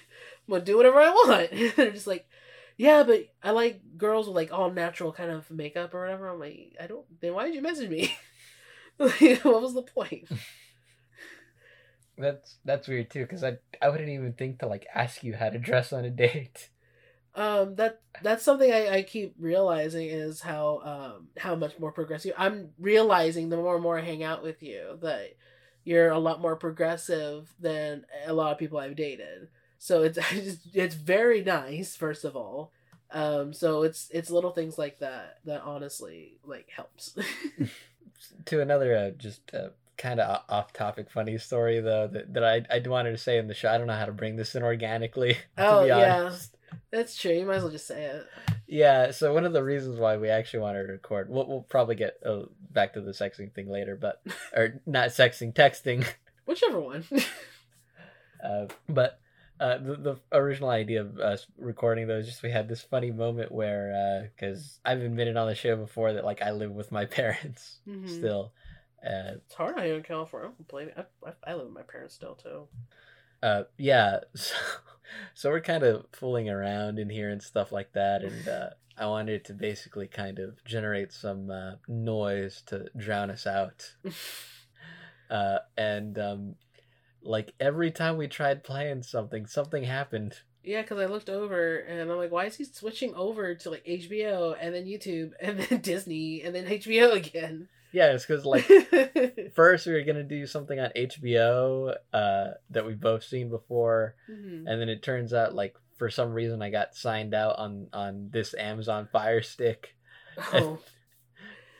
gonna 0.48 0.64
do 0.64 0.76
whatever 0.76 1.00
i 1.00 1.10
want 1.10 1.50
they're 1.76 1.90
just 1.90 2.06
like 2.06 2.26
yeah, 2.76 3.04
but 3.04 3.28
I 3.42 3.52
like 3.52 3.81
girls 3.96 4.26
with 4.26 4.36
like 4.36 4.52
all 4.52 4.70
natural 4.70 5.12
kind 5.12 5.31
of 5.31 5.50
makeup 5.50 5.94
or 5.94 6.00
whatever. 6.00 6.28
I'm 6.28 6.40
like, 6.40 6.75
I 6.81 6.86
don't. 6.86 7.04
Then 7.20 7.34
why 7.34 7.44
did 7.44 7.54
you 7.54 7.62
message 7.62 7.90
me? 7.90 8.16
What 8.96 9.60
was 9.60 9.75
the 9.75 9.82
point? 9.82 10.28
That's 12.16 12.56
that's 12.64 12.88
weird 12.88 13.11
too 13.11 13.22
because 13.22 13.44
I 13.44 13.58
I 13.81 13.88
wouldn't 13.88 14.08
even 14.08 14.32
think 14.32 14.61
to 14.61 14.66
like 14.66 14.87
ask 14.94 15.22
you 15.22 15.34
how 15.34 15.50
to 15.50 15.58
dress 15.58 15.93
on 15.93 16.05
a 16.05 16.11
date. 16.11 16.70
Um, 17.37 17.75
that 17.75 18.00
that's 18.22 18.44
something 18.44 18.70
I, 18.70 18.99
I 18.99 19.02
keep 19.02 19.34
realizing 19.40 20.06
is 20.06 20.40
how 20.40 20.78
um 21.16 21.26
how 21.37 21.56
much 21.56 21.76
more 21.81 21.90
progressive 21.90 22.32
I'm 22.38 22.69
realizing 22.78 23.49
the 23.49 23.56
more 23.56 23.75
and 23.75 23.82
more 23.82 23.99
I 23.99 24.02
hang 24.02 24.22
out 24.22 24.40
with 24.44 24.62
you 24.62 25.00
that 25.02 25.34
you're 25.82 26.11
a 26.11 26.19
lot 26.20 26.40
more 26.40 26.55
progressive 26.55 27.52
than 27.58 28.06
a 28.25 28.32
lot 28.32 28.52
of 28.52 28.58
people 28.58 28.78
I've 28.78 28.94
dated. 28.94 29.49
So 29.78 30.05
it's 30.05 30.19
it's 30.75 30.94
very 30.94 31.43
nice, 31.43 31.96
first 31.96 32.25
of 32.25 32.37
all. 32.37 32.72
Um, 33.10 33.52
so 33.52 33.82
it's 33.82 34.08
it's 34.12 34.31
little 34.31 34.52
things 34.52 34.78
like 34.78 35.00
that 35.00 35.38
that 35.44 35.62
honestly 35.62 36.38
like 36.44 36.69
helps. 36.70 37.17
to 38.46 38.60
another 38.60 38.96
uh, 38.96 39.10
just 39.10 39.55
uh, 39.55 39.69
kind 39.96 40.20
of 40.20 40.43
off 40.49 40.73
topic 40.73 41.11
funny 41.11 41.38
story 41.38 41.81
though 41.81 42.06
that, 42.08 42.32
that 42.35 42.44
I 42.44 42.64
I 42.70 42.81
wanted 42.88 43.12
to 43.12 43.19
say 43.19 43.38
in 43.38 43.49
the 43.49 43.55
show. 43.55 43.70
I 43.70 43.79
don't 43.79 43.87
know 43.87 43.94
how 43.94 44.06
to 44.06 44.12
bring 44.12 44.37
this 44.37 44.55
in 44.55 44.62
organically. 44.62 45.37
Oh, 45.58 45.85
yeah. 45.85 46.31
That's 46.91 47.17
true. 47.17 47.32
You 47.32 47.46
might 47.46 47.56
as 47.56 47.62
well 47.62 47.70
just 47.73 47.87
say 47.87 48.02
it. 48.05 48.26
Yeah, 48.67 49.12
so 49.12 49.32
one 49.32 49.44
of 49.44 49.52
the 49.52 49.62
reasons 49.62 49.99
why 50.00 50.17
we 50.17 50.29
actually 50.29 50.61
wanted 50.61 50.87
to 50.87 50.93
record, 50.94 51.29
we'll, 51.31 51.46
we'll 51.46 51.62
probably 51.62 51.94
get 51.94 52.14
uh, 52.26 52.43
back 52.73 52.94
to 52.94 53.00
the 53.00 53.12
sexing 53.12 53.52
thing 53.55 53.69
later, 53.70 53.94
but 53.96 54.20
or 54.56 54.81
not 54.85 55.11
sexing, 55.11 55.52
texting. 55.55 56.05
Whichever 56.46 56.81
one. 56.81 57.05
Uh, 58.43 58.67
but 58.88 59.20
uh, 59.61 59.79
the, 59.79 59.94
the 59.96 60.17
original 60.32 60.69
idea 60.70 61.00
of 61.02 61.19
us 61.19 61.46
recording 61.56 62.06
those, 62.08 62.26
just 62.26 62.43
we 62.43 62.50
had 62.50 62.69
this 62.69 62.82
funny 62.82 63.12
moment 63.12 63.52
where, 63.52 64.31
because 64.35 64.81
I've 64.85 65.00
admitted 65.00 65.37
on 65.37 65.46
the 65.46 65.55
show 65.55 65.76
before 65.76 66.12
that 66.14 66.25
like 66.25 66.43
I 66.43 66.50
live 66.50 66.73
with 66.73 66.91
my 66.93 67.05
parents 67.06 67.79
Mhm. 67.88 68.08
still. 68.08 68.52
Uh, 69.05 69.35
It's 69.47 69.55
hard 69.55 69.77
out 69.79 69.85
here 69.85 69.97
in 69.97 70.03
California. 70.03 70.49
I 70.49 70.53
don't 70.53 70.69
blame. 70.69 70.91
I, 70.97 71.05
I, 71.29 71.33
I 71.47 71.55
live 71.55 71.67
with 71.67 71.75
my 71.75 71.83
parents 71.83 72.15
still 72.15 72.35
too. 72.35 72.69
uh, 73.43 73.65
yeah, 73.77 74.20
so, 74.34 74.55
so 75.34 75.51
we're 75.51 75.61
kind 75.61 75.82
of 75.82 76.06
fooling 76.13 76.49
around 76.49 76.99
in 76.99 77.11
here 77.11 77.29
and 77.31 77.43
stuff 77.43 77.70
like 77.73 77.93
that, 77.93 78.23
and 78.23 78.49
uh, 78.49 78.70
I 78.99 79.06
wanted 79.06 79.44
to 79.46 79.53
basically 79.55 80.06
kind 80.06 80.39
of 80.39 80.65
generate 80.65 81.13
some 81.13 81.51
uh, 81.51 81.73
noise 81.89 82.63
to 82.67 82.87
drown 82.96 83.31
us 83.31 83.46
out. 83.46 83.94
uh, 85.31 85.58
and 85.77 86.19
um, 86.19 86.55
like 87.23 87.53
every 87.58 87.91
time 87.91 88.17
we 88.17 88.29
tried 88.29 88.65
playing 88.65 89.03
something, 89.03 89.46
something 89.46 89.84
happened. 89.84 90.34
Yeah, 90.63 90.81
because 90.82 90.99
I 90.99 91.06
looked 91.06 91.29
over 91.29 91.77
and 91.77 92.01
I'm 92.01 92.17
like, 92.17 92.32
why 92.32 92.46
is 92.46 92.56
he 92.56 92.65
switching 92.65 93.15
over 93.15 93.55
to 93.55 93.70
like 93.70 93.84
HBO 93.84 94.56
and 94.58 94.75
then 94.75 94.87
YouTube 94.87 95.32
and 95.41 95.58
then 95.61 95.81
Disney 95.81 96.43
and 96.43 96.55
then 96.55 96.67
HBO 96.67 97.13
again? 97.13 97.69
Yeah, 97.94 98.13
it's 98.13 98.27
because 98.27 98.44
like 98.44 98.65
first 99.55 99.86
we 99.86 99.93
were 99.93 100.03
gonna 100.03 100.24
do 100.24 100.46
something 100.46 100.81
on 100.81 100.91
HBO 100.96 101.94
uh, 102.13 102.46
that 102.70 102.84
we've 102.84 102.98
both 103.01 103.22
seen 103.22 103.48
before, 103.48 104.17
Mhm. 104.29 104.65
and 104.67 104.81
then 104.81 104.89
it 104.89 105.03
turns 105.03 105.32
out 105.32 105.55
like 105.55 105.77
for 105.96 106.10
some 106.10 106.32
reason 106.32 106.60
I 106.60 106.70
got 106.70 106.96
signed 106.96 107.34
out 107.34 107.56
on 107.58 107.86
on 107.93 108.31
this 108.32 108.53
Amazon 108.55 109.08
Fire 109.13 109.43
Stick. 109.43 109.94
Oh, 110.53 110.81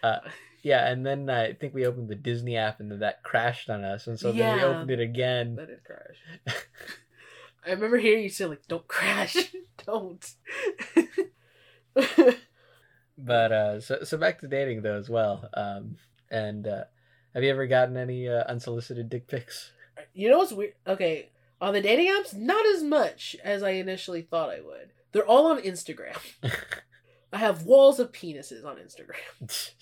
Yeah, 0.63 0.89
and 0.91 1.05
then 1.05 1.29
I 1.29 1.53
think 1.53 1.75
we 1.75 1.85
opened 1.85 2.09
the 2.09 2.15
Disney 2.15 2.57
app 2.57 2.81
and 2.81 2.91
then 2.91 3.01
that 3.01 3.23
crashed 3.23 3.69
on 3.69 3.85
us, 3.85 4.07
and 4.07 4.19
so 4.19 4.33
then 4.33 4.57
we 4.57 4.63
opened 4.63 4.91
it 4.93 5.01
again. 5.01 5.57
that 5.57 5.67
did 5.69 5.85
crash. 5.85 6.17
I 7.67 7.71
remember 7.73 7.99
hearing 7.99 8.23
you 8.23 8.29
say 8.31 8.47
like, 8.47 8.67
"Don't 8.69 8.87
crash, 8.87 9.37
don't." 9.85 10.25
But 13.17 13.53
uh, 13.53 13.81
so 13.81 14.03
so 14.05 14.17
back 14.19 14.41
to 14.41 14.49
dating 14.49 14.83
though 14.83 14.97
as 14.99 15.09
well. 15.09 15.49
Um, 15.55 15.97
and 16.31 16.67
uh, 16.67 16.85
have 17.33 17.43
you 17.43 17.51
ever 17.51 17.67
gotten 17.67 17.97
any 17.97 18.29
uh, 18.29 18.45
unsolicited 18.49 19.09
dick 19.09 19.29
pics? 19.29 19.71
you 20.13 20.29
know 20.29 20.39
what's 20.39 20.53
weird? 20.53 20.75
Okay, 20.87 21.31
on 21.61 21.73
the 21.73 21.81
dating 21.81 22.09
apps, 22.09 22.35
not 22.35 22.67
as 22.67 22.83
much 22.83 23.37
as 23.45 23.63
I 23.63 23.71
initially 23.71 24.23
thought 24.23 24.51
I 24.51 24.61
would. 24.61 24.93
They're 25.13 25.27
all 25.27 25.47
on 25.47 25.61
Instagram. 25.63 26.17
I 27.33 27.39
have 27.39 27.63
walls 27.65 28.01
of 28.01 28.13
penises 28.13 28.65
on 28.65 28.77
Instagram. 28.77 29.15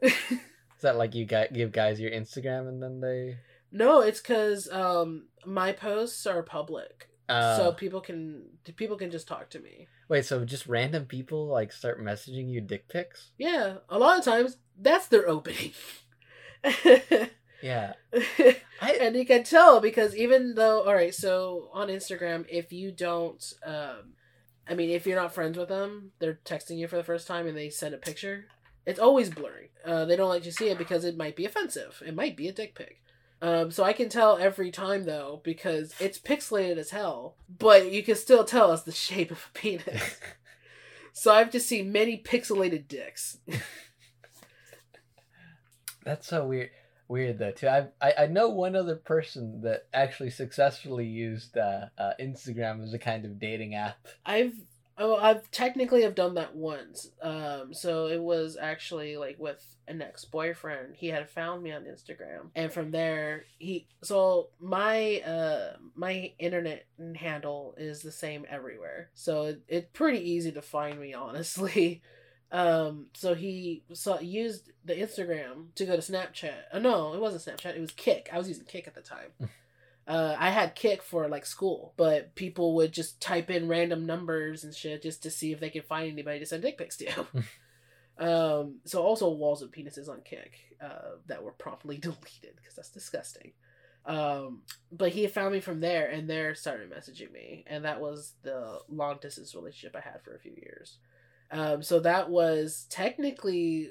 Is 0.02 0.82
that 0.82 0.96
like 0.96 1.14
you 1.14 1.24
got 1.24 1.52
give 1.52 1.72
guys 1.72 1.98
your 1.98 2.10
Instagram 2.10 2.68
and 2.68 2.82
then 2.82 3.00
they? 3.00 3.36
no, 3.72 4.00
it's 4.00 4.20
because 4.20 4.68
um 4.70 5.24
my 5.44 5.72
posts 5.72 6.26
are 6.26 6.42
public, 6.42 7.08
Uh, 7.28 7.56
so 7.56 7.72
people 7.72 8.00
can 8.00 8.44
people 8.76 8.96
can 8.96 9.10
just 9.10 9.26
talk 9.26 9.50
to 9.50 9.58
me. 9.60 9.88
Wait, 10.08 10.24
so 10.24 10.44
just 10.44 10.66
random 10.66 11.04
people 11.04 11.46
like 11.46 11.72
start 11.72 12.02
messaging 12.02 12.50
you 12.50 12.60
dick 12.60 12.88
pics? 12.88 13.30
Yeah, 13.38 13.78
a 13.88 13.98
lot 13.98 14.18
of 14.18 14.24
times 14.24 14.56
that's 14.80 15.08
their 15.08 15.28
opening. 15.28 15.72
Yeah. 17.62 17.94
I, 18.80 18.92
and 19.00 19.16
you 19.16 19.26
can 19.26 19.42
tell 19.42 19.80
because 19.80 20.14
even 20.16 20.54
though 20.54 20.82
all 20.82 20.94
right 20.94 21.14
so 21.14 21.70
on 21.72 21.88
instagram 21.88 22.46
if 22.48 22.72
you 22.72 22.92
don't 22.92 23.52
um 23.64 24.14
i 24.68 24.74
mean 24.74 24.90
if 24.90 25.06
you're 25.06 25.20
not 25.20 25.34
friends 25.34 25.58
with 25.58 25.68
them 25.68 26.12
they're 26.20 26.38
texting 26.44 26.78
you 26.78 26.86
for 26.86 26.96
the 26.96 27.04
first 27.04 27.26
time 27.26 27.46
and 27.46 27.56
they 27.56 27.70
send 27.70 27.94
a 27.94 27.98
picture 27.98 28.46
it's 28.86 29.00
always 29.00 29.30
blurry 29.30 29.70
uh, 29.84 30.04
they 30.04 30.16
don't 30.16 30.30
let 30.30 30.44
you 30.44 30.52
see 30.52 30.68
it 30.68 30.78
because 30.78 31.04
it 31.04 31.16
might 31.16 31.34
be 31.34 31.44
offensive 31.44 32.00
it 32.06 32.14
might 32.14 32.36
be 32.36 32.46
a 32.48 32.52
dick 32.52 32.74
pic 32.74 33.02
um, 33.42 33.70
so 33.70 33.84
i 33.84 33.92
can 33.92 34.08
tell 34.08 34.36
every 34.38 34.70
time 34.70 35.04
though 35.04 35.40
because 35.44 35.94
it's 36.00 36.18
pixelated 36.18 36.76
as 36.76 36.90
hell 36.90 37.36
but 37.58 37.90
you 37.92 38.02
can 38.02 38.14
still 38.14 38.44
tell 38.44 38.72
it's 38.72 38.82
the 38.82 38.92
shape 39.06 39.30
of 39.30 39.48
a 39.54 39.58
penis 39.58 40.18
so 41.12 41.32
i've 41.32 41.50
just 41.50 41.66
seen 41.66 41.92
many 41.92 42.20
pixelated 42.20 42.88
dicks 42.88 43.38
That's 46.08 46.26
so 46.26 46.46
weird. 46.46 46.70
Weird 47.06 47.38
though 47.38 47.50
too. 47.50 47.68
I 47.68 47.88
I, 48.00 48.12
I 48.20 48.26
know 48.26 48.48
one 48.48 48.74
other 48.74 48.96
person 48.96 49.60
that 49.62 49.88
actually 49.92 50.30
successfully 50.30 51.04
used 51.04 51.58
uh, 51.58 51.86
uh, 51.98 52.12
Instagram 52.18 52.82
as 52.82 52.94
a 52.94 52.98
kind 52.98 53.26
of 53.26 53.38
dating 53.38 53.74
app. 53.74 54.06
I've 54.24 54.54
oh 54.98 55.16
I've 55.16 55.50
technically 55.50 56.02
have 56.02 56.14
done 56.14 56.34
that 56.34 56.54
once. 56.54 57.10
Um, 57.22 57.72
so 57.72 58.06
it 58.08 58.20
was 58.20 58.56
actually 58.60 59.16
like 59.16 59.38
with 59.38 59.64
an 59.86 60.02
ex 60.02 60.24
boyfriend. 60.24 60.96
He 60.96 61.08
had 61.08 61.30
found 61.30 61.62
me 61.62 61.72
on 61.72 61.84
Instagram, 61.84 62.50
and 62.54 62.72
from 62.72 62.90
there 62.90 63.44
he 63.58 63.86
so 64.02 64.48
my 64.60 65.20
uh 65.20 65.76
my 65.94 66.32
internet 66.38 66.86
handle 67.16 67.74
is 67.78 68.02
the 68.02 68.12
same 68.12 68.44
everywhere. 68.48 69.10
So 69.14 69.44
it, 69.44 69.62
it's 69.68 69.88
pretty 69.92 70.30
easy 70.30 70.52
to 70.52 70.62
find 70.62 71.00
me 71.00 71.14
honestly. 71.14 72.02
Um, 72.50 73.08
so 73.12 73.34
he 73.34 73.82
saw 73.92 74.18
used 74.20 74.70
the 74.84 74.94
Instagram 74.94 75.74
to 75.74 75.84
go 75.84 75.96
to 75.96 76.00
Snapchat. 76.00 76.54
Uh, 76.72 76.78
no, 76.78 77.12
it 77.12 77.20
wasn't 77.20 77.44
Snapchat. 77.44 77.76
It 77.76 77.80
was 77.80 77.90
Kik. 77.90 78.30
I 78.32 78.38
was 78.38 78.48
using 78.48 78.64
Kik 78.64 78.86
at 78.86 78.94
the 78.94 79.02
time. 79.02 79.50
Uh, 80.08 80.34
I 80.38 80.48
had 80.48 80.74
Kik 80.74 81.02
for 81.02 81.28
like 81.28 81.44
school, 81.44 81.92
but 81.98 82.34
people 82.34 82.74
would 82.76 82.92
just 82.92 83.20
type 83.20 83.50
in 83.50 83.68
random 83.68 84.06
numbers 84.06 84.64
and 84.64 84.74
shit 84.74 85.02
just 85.02 85.22
to 85.24 85.30
see 85.30 85.52
if 85.52 85.60
they 85.60 85.68
could 85.68 85.84
find 85.84 86.10
anybody 86.10 86.38
to 86.38 86.46
send 86.46 86.62
dick 86.62 86.78
pics 86.78 86.96
to. 86.96 87.26
um, 88.18 88.78
so 88.86 89.02
also 89.02 89.28
walls 89.28 89.60
of 89.60 89.70
penises 89.70 90.08
on 90.08 90.22
Kik 90.22 90.52
uh, 90.82 91.16
that 91.26 91.42
were 91.42 91.52
promptly 91.52 91.98
deleted 91.98 92.56
because 92.56 92.74
that's 92.74 92.90
disgusting. 92.90 93.52
Um, 94.06 94.62
but 94.90 95.10
he 95.10 95.26
found 95.26 95.52
me 95.52 95.60
from 95.60 95.80
there 95.80 96.08
and 96.08 96.28
there 96.28 96.54
started 96.54 96.90
messaging 96.90 97.30
me, 97.30 97.64
and 97.66 97.84
that 97.84 98.00
was 98.00 98.32
the 98.42 98.78
long 98.88 99.18
distance 99.20 99.54
relationship 99.54 99.94
I 99.94 100.00
had 100.00 100.24
for 100.24 100.34
a 100.34 100.40
few 100.40 100.54
years. 100.56 100.96
Um, 101.50 101.82
so 101.82 102.00
that 102.00 102.30
was 102.30 102.86
technically 102.88 103.90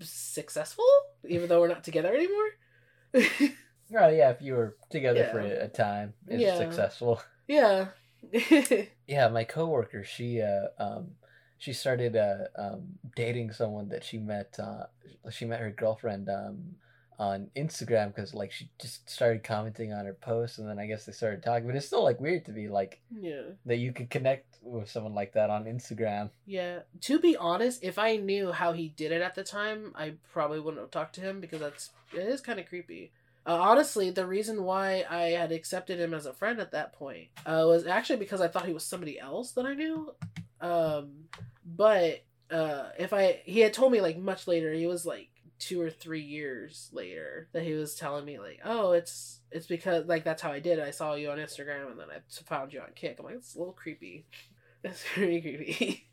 successful, 0.00 0.86
even 1.28 1.50
though 1.50 1.60
we're 1.60 1.68
not 1.68 1.84
together 1.84 2.14
anymore. 2.14 3.50
Oh 3.96 4.08
yeah, 4.08 4.30
if 4.30 4.42
you 4.42 4.54
were 4.54 4.76
together 4.90 5.20
Yeah. 5.20 5.32
for 5.32 5.40
a 5.40 5.68
time, 5.68 6.14
it's 6.26 6.42
Yeah. 6.42 6.56
successful. 6.58 7.20
yeah. 7.48 7.88
Yeah, 9.06 9.28
my 9.28 9.44
coworker, 9.44 10.04
she 10.04 10.42
uh 10.42 10.68
um 10.78 11.12
she 11.58 11.72
started 11.72 12.16
uh 12.16 12.44
um 12.56 12.98
dating 13.16 13.52
someone 13.52 13.88
that 13.88 14.04
she 14.04 14.18
met 14.18 14.56
uh 14.58 14.84
she 15.30 15.44
met 15.46 15.60
her 15.60 15.70
girlfriend 15.70 16.28
um 16.28 16.76
on 17.18 17.50
Instagram 17.56 18.14
because 18.14 18.32
like 18.32 18.52
she 18.52 18.70
just 18.80 19.08
started 19.10 19.42
commenting 19.42 19.92
on 19.92 20.04
her 20.04 20.14
posts 20.14 20.58
and 20.58 20.68
then 20.68 20.78
I 20.78 20.86
guess 20.86 21.04
they 21.04 21.12
started 21.12 21.42
talking, 21.42 21.66
but 21.66 21.74
it's 21.74 21.86
still 21.86 22.04
like 22.04 22.20
weird 22.20 22.44
to 22.44 22.52
be 22.52 22.68
like 22.68 23.00
yeah. 23.10 23.42
that 23.66 23.78
you 23.78 23.92
could 23.92 24.08
connect 24.08 24.58
with 24.62 24.88
someone 24.88 25.14
like 25.14 25.32
that 25.32 25.50
on 25.50 25.64
Instagram. 25.64 26.30
Yeah. 26.46 26.80
To 27.02 27.18
be 27.18 27.36
honest, 27.36 27.82
if 27.82 27.98
I 27.98 28.16
knew 28.16 28.52
how 28.52 28.72
he 28.72 28.90
did 28.90 29.10
it 29.10 29.20
at 29.22 29.34
the 29.34 29.42
time, 29.42 29.92
I 29.96 30.14
probably 30.32 30.60
wouldn't 30.60 30.80
have 30.80 30.92
talked 30.92 31.16
to 31.16 31.20
him 31.20 31.40
because 31.40 31.58
that's 31.60 31.90
it 32.14 32.20
is 32.20 32.40
kind 32.40 32.60
of 32.60 32.66
creepy. 32.66 33.10
Uh, 33.46 33.58
honestly, 33.60 34.10
the 34.10 34.26
reason 34.26 34.62
why 34.64 35.04
I 35.08 35.28
had 35.28 35.52
accepted 35.52 35.98
him 35.98 36.12
as 36.12 36.26
a 36.26 36.32
friend 36.34 36.60
at 36.60 36.72
that 36.72 36.92
point 36.92 37.28
uh, 37.46 37.64
was 37.66 37.86
actually 37.86 38.18
because 38.18 38.40
I 38.40 38.48
thought 38.48 38.66
he 38.66 38.74
was 38.74 38.84
somebody 38.84 39.18
else 39.18 39.52
that 39.52 39.64
I 39.64 39.74
knew. 39.74 40.14
Um, 40.60 41.24
but 41.64 42.24
uh, 42.50 42.90
if 42.98 43.12
I 43.12 43.40
he 43.44 43.60
had 43.60 43.72
told 43.72 43.92
me 43.92 44.00
like 44.00 44.18
much 44.18 44.46
later, 44.46 44.72
he 44.72 44.86
was 44.86 45.06
like 45.06 45.28
two 45.58 45.80
or 45.80 45.90
three 45.90 46.22
years 46.22 46.88
later 46.92 47.48
that 47.52 47.64
he 47.64 47.72
was 47.72 47.94
telling 47.94 48.24
me 48.24 48.38
like, 48.38 48.60
oh, 48.64 48.92
it's 48.92 49.40
it's 49.50 49.66
because 49.66 50.06
like 50.06 50.24
that's 50.24 50.42
how 50.42 50.52
I 50.52 50.60
did. 50.60 50.78
it. 50.78 50.84
I 50.84 50.90
saw 50.90 51.14
you 51.14 51.30
on 51.30 51.38
Instagram 51.38 51.90
and 51.90 51.98
then 52.00 52.08
I 52.10 52.18
found 52.44 52.72
you 52.72 52.80
on 52.80 52.88
Kik. 52.94 53.16
I'm 53.18 53.24
like, 53.24 53.36
it's 53.36 53.54
a 53.54 53.58
little 53.58 53.74
creepy. 53.74 54.26
It's 54.84 55.02
very 55.16 55.40
creepy. 55.40 56.06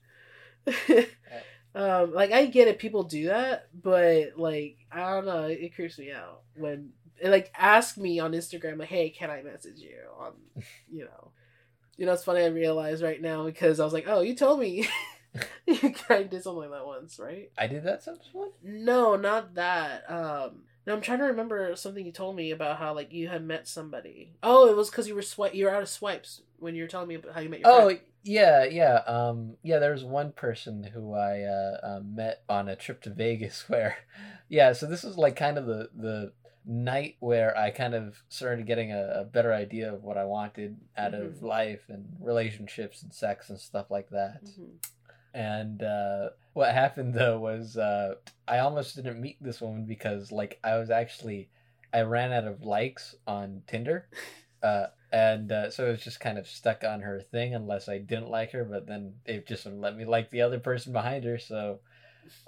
um, 1.75 2.15
like 2.15 2.31
I 2.31 2.47
get 2.47 2.67
it, 2.67 2.79
people 2.79 3.03
do 3.03 3.27
that, 3.27 3.67
but 3.79 4.39
like 4.39 4.77
I 4.91 5.11
don't 5.11 5.27
know, 5.27 5.43
it 5.43 5.75
creeps 5.75 5.99
me 5.99 6.11
out 6.11 6.41
when 6.55 6.89
like 7.23 7.51
ask 7.57 7.97
me 7.97 8.19
on 8.19 8.33
Instagram 8.33 8.79
like, 8.79 8.89
hey, 8.89 9.09
can 9.09 9.29
I 9.29 9.41
message 9.41 9.79
you 9.79 9.97
on, 10.19 10.33
you 10.91 11.05
know, 11.05 11.31
you 11.97 12.05
know, 12.05 12.13
it's 12.13 12.23
funny 12.23 12.41
I 12.41 12.47
realize 12.47 13.01
right 13.01 13.21
now 13.21 13.45
because 13.45 13.79
I 13.79 13.85
was 13.85 13.93
like, 13.93 14.05
oh, 14.07 14.21
you 14.21 14.35
told 14.35 14.59
me 14.59 14.87
you 15.67 15.91
kind 15.91 16.23
of 16.23 16.29
did 16.29 16.43
something 16.43 16.69
like 16.69 16.71
that 16.71 16.85
once, 16.85 17.19
right? 17.19 17.51
I 17.57 17.67
did 17.67 17.83
that 17.83 18.03
sometime. 18.03 18.51
No, 18.63 19.15
not 19.15 19.55
that. 19.55 20.09
Um, 20.09 20.63
no, 20.85 20.93
I'm 20.93 21.01
trying 21.01 21.19
to 21.19 21.25
remember 21.25 21.75
something 21.75 22.05
you 22.05 22.11
told 22.11 22.35
me 22.35 22.51
about 22.51 22.77
how 22.77 22.93
like 22.93 23.11
you 23.11 23.27
had 23.27 23.43
met 23.43 23.67
somebody. 23.67 24.35
Oh, 24.43 24.69
it 24.69 24.75
was 24.75 24.89
because 24.89 25.07
you 25.07 25.15
were 25.15 25.21
swipe. 25.21 25.55
You 25.55 25.65
were 25.65 25.75
out 25.75 25.81
of 25.81 25.89
swipes 25.89 26.41
when 26.59 26.75
you 26.75 26.83
were 26.83 26.87
telling 26.87 27.07
me 27.07 27.15
about 27.15 27.33
how 27.33 27.41
you 27.41 27.49
met 27.49 27.61
your. 27.61 27.69
Oh 27.69 27.85
friend. 27.85 27.99
yeah, 28.23 28.65
yeah, 28.65 28.95
um, 29.07 29.55
yeah. 29.63 29.79
There 29.79 29.93
was 29.93 30.03
one 30.03 30.31
person 30.31 30.83
who 30.83 31.13
I 31.13 31.41
uh, 31.41 31.77
uh, 31.81 31.99
met 32.05 32.43
on 32.47 32.69
a 32.69 32.75
trip 32.75 33.01
to 33.03 33.09
Vegas 33.09 33.65
where, 33.69 33.97
yeah. 34.47 34.73
So 34.73 34.85
this 34.85 35.03
was 35.03 35.17
like 35.17 35.35
kind 35.35 35.57
of 35.57 35.65
the 35.65 35.89
the 35.95 36.33
night 36.67 37.15
where 37.19 37.55
I 37.57 37.69
kind 37.71 37.93
of 37.93 38.23
started 38.29 38.65
getting 38.65 38.91
a, 38.91 39.21
a 39.21 39.23
better 39.23 39.53
idea 39.53 39.93
of 39.93 40.03
what 40.03 40.17
I 40.17 40.25
wanted 40.25 40.77
out 40.97 41.13
of 41.13 41.33
Mhm. 41.33 41.41
life 41.43 41.83
and 41.89 42.07
relationships 42.19 43.03
and 43.03 43.13
sex 43.13 43.49
and 43.49 43.59
stuff 43.59 43.91
like 43.91 44.09
that. 44.09 44.43
Mhm. 44.43 44.77
And 45.33 45.83
uh, 45.83 46.29
what 46.53 46.73
happened 46.73 47.13
though 47.13 47.39
was 47.39 47.77
uh, 47.77 48.15
I 48.47 48.59
almost 48.59 48.95
didn't 48.95 49.19
meet 49.21 49.37
this 49.41 49.61
woman 49.61 49.85
because 49.85 50.31
like 50.31 50.59
I 50.63 50.77
was 50.77 50.89
actually 50.89 51.49
I 51.93 52.01
ran 52.01 52.31
out 52.33 52.45
of 52.45 52.63
likes 52.63 53.15
on 53.27 53.63
Tinder, 53.67 54.07
uh, 54.63 54.87
and 55.11 55.51
uh, 55.51 55.69
so 55.69 55.87
it 55.87 55.91
was 55.91 56.03
just 56.03 56.19
kind 56.19 56.37
of 56.37 56.47
stuck 56.47 56.83
on 56.83 57.01
her 57.01 57.21
thing 57.21 57.53
unless 57.53 57.87
I 57.89 57.99
didn't 57.99 58.29
like 58.29 58.51
her. 58.51 58.63
But 58.65 58.87
then 58.87 59.15
it 59.25 59.45
just 59.47 59.65
wouldn't 59.65 59.81
let 59.81 59.95
me 59.95 60.05
like 60.05 60.31
the 60.31 60.41
other 60.41 60.59
person 60.59 60.93
behind 60.93 61.23
her, 61.25 61.37
so 61.37 61.79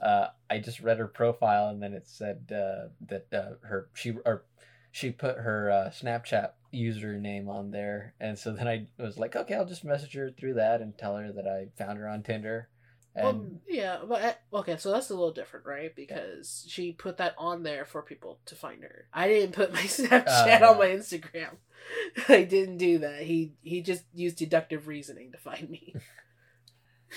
uh, 0.01 0.27
I 0.50 0.60
just 0.60 0.79
read 0.79 0.98
her 1.00 1.07
profile 1.07 1.69
and 1.69 1.81
then 1.81 1.93
it 1.93 2.07
said 2.07 2.51
uh, 2.51 2.89
that 3.07 3.27
uh, 3.34 3.65
her 3.67 3.89
she 3.93 4.13
or 4.25 4.43
she 4.91 5.12
put 5.12 5.38
her 5.38 5.69
uh, 5.69 5.89
Snapchat 5.89 6.51
username 6.74 7.48
on 7.48 7.72
there, 7.72 8.13
and 8.19 8.38
so 8.38 8.51
then 8.51 8.67
I 8.67 8.88
was 8.98 9.17
like, 9.17 9.36
okay, 9.36 9.53
I'll 9.55 9.65
just 9.65 9.86
message 9.86 10.13
her 10.13 10.31
through 10.31 10.55
that 10.55 10.81
and 10.81 10.98
tell 10.98 11.15
her 11.17 11.31
that 11.31 11.48
I 11.48 11.67
found 11.77 12.00
her 12.00 12.07
on 12.07 12.24
Tinder. 12.24 12.69
And 13.15 13.24
Well, 13.25 13.46
yeah, 13.67 13.98
but 14.07 14.22
uh, 14.24 14.57
okay, 14.60 14.77
so 14.77 14.91
that's 14.91 15.10
a 15.10 15.15
little 15.15 15.31
different, 15.31 15.65
right? 15.65 15.96
Because 15.96 16.65
she 16.67 16.91
put 16.91 17.17
that 17.17 17.36
on 17.38 17.63
there 17.63 17.86
for 17.86 18.01
people 18.01 18.39
to 18.46 18.55
find 18.55 18.84
her. 18.84 19.07
I 19.13 19.27
didn't 19.27 19.53
put 19.53 19.74
my 19.74 19.81
Snapchat 19.81 20.62
Uh, 20.62 20.72
on 20.72 20.77
my 20.77 20.88
Instagram. 20.88 21.57
I 22.27 22.43
didn't 22.43 22.77
do 22.77 23.00
that. 23.00 23.24
He 23.24 23.53
he 23.62 23.81
just 23.81 24.03
used 24.13 24.38
deductive 24.38 24.88
reasoning 24.88 25.31
to 25.31 25.38
find 25.38 25.69
me. 25.69 25.96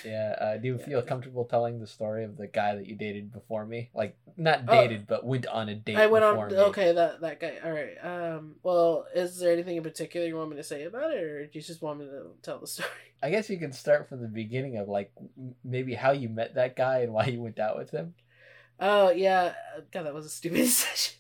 yeah, 0.05 0.35
uh, 0.41 0.57
do 0.57 0.69
you 0.69 0.79
Yeah. 0.79 0.85
feel 0.85 1.03
comfortable 1.03 1.45
telling 1.45 1.81
the 1.81 1.87
story 1.87 2.25
of 2.25 2.37
the 2.37 2.47
guy 2.47 2.75
that 2.75 2.87
you 2.87 2.95
dated 2.97 3.33
before 3.33 3.67
me? 3.67 3.91
Like 3.95 4.17
not 4.37 4.61
Oh. 4.69 4.73
dated, 4.73 5.07
but 5.07 5.25
went 5.25 5.47
on 5.47 5.69
a 5.69 5.75
date. 5.75 5.97
I 5.97 6.07
went 6.07 6.25
on. 6.25 6.37
me. 6.49 6.57
Okay, 6.57 6.93
that 6.93 7.21
that 7.21 7.41
guy. 7.41 7.59
All 7.65 7.73
right. 7.73 7.97
Um. 8.05 8.57
Well, 8.63 9.07
is 9.15 9.39
there 9.39 9.53
anything 9.53 9.77
in 9.77 9.83
particular 9.83 10.27
you 10.27 10.37
want 10.37 10.51
me 10.51 10.57
to 10.57 10.63
say 10.65 10.85
about 10.85 11.13
it, 11.13 11.23
or 11.23 11.47
do 11.47 11.51
you 11.59 11.63
just 11.63 11.83
want 11.83 12.01
me 12.01 12.07
to 12.07 12.31
tell 12.43 12.59
the 12.59 12.67
story? 12.75 12.89
I 13.23 13.31
guess 13.31 13.51
you 13.51 13.59
can 13.59 13.73
start 13.73 14.09
from 14.09 14.23
the 14.23 14.29
beginning 14.29 14.79
of 14.79 14.89
like 14.89 15.13
maybe 15.63 15.95
how 15.95 16.13
you 16.13 16.29
met 16.29 16.55
that 16.55 16.77
guy 16.77 17.01
and 17.01 17.13
why 17.13 17.27
you 17.27 17.41
went 17.43 17.59
out 17.59 17.77
with 17.77 17.91
him. 17.91 18.15
Oh 18.79 19.11
yeah, 19.11 19.53
God, 19.93 20.05
that 20.07 20.15
was 20.15 20.25
a 20.27 20.31
stupid 20.31 20.67
session. 20.69 21.17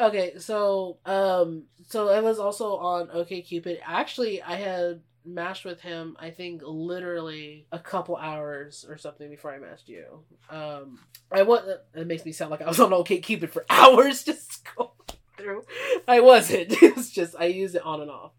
Okay, 0.00 0.38
so 0.38 0.98
um, 1.06 1.64
so 1.88 2.08
I 2.08 2.20
was 2.20 2.38
also 2.38 2.76
on 2.76 3.08
OkCupid. 3.08 3.78
Actually, 3.84 4.42
I 4.42 4.56
had 4.56 5.00
matched 5.24 5.64
with 5.64 5.80
him. 5.80 6.16
I 6.18 6.30
think 6.30 6.62
literally 6.64 7.66
a 7.72 7.78
couple 7.78 8.16
hours 8.16 8.84
or 8.88 8.96
something 8.96 9.28
before 9.28 9.52
I 9.52 9.58
matched 9.58 9.88
you. 9.88 10.24
Um, 10.50 11.00
I 11.30 11.42
want. 11.42 11.66
It 11.94 12.06
makes 12.06 12.24
me 12.24 12.32
sound 12.32 12.50
like 12.50 12.62
I 12.62 12.68
was 12.68 12.80
on 12.80 12.90
OkCupid 12.90 13.50
for 13.50 13.64
hours 13.70 14.24
just 14.24 14.66
going 14.76 14.90
through. 15.36 15.62
I 16.06 16.20
wasn't. 16.20 16.72
It 16.82 16.96
was 16.96 17.10
just 17.10 17.34
I 17.38 17.46
used 17.46 17.74
it 17.74 17.82
on 17.82 18.00
and 18.00 18.10
off. 18.10 18.32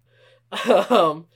Um, 0.91 1.27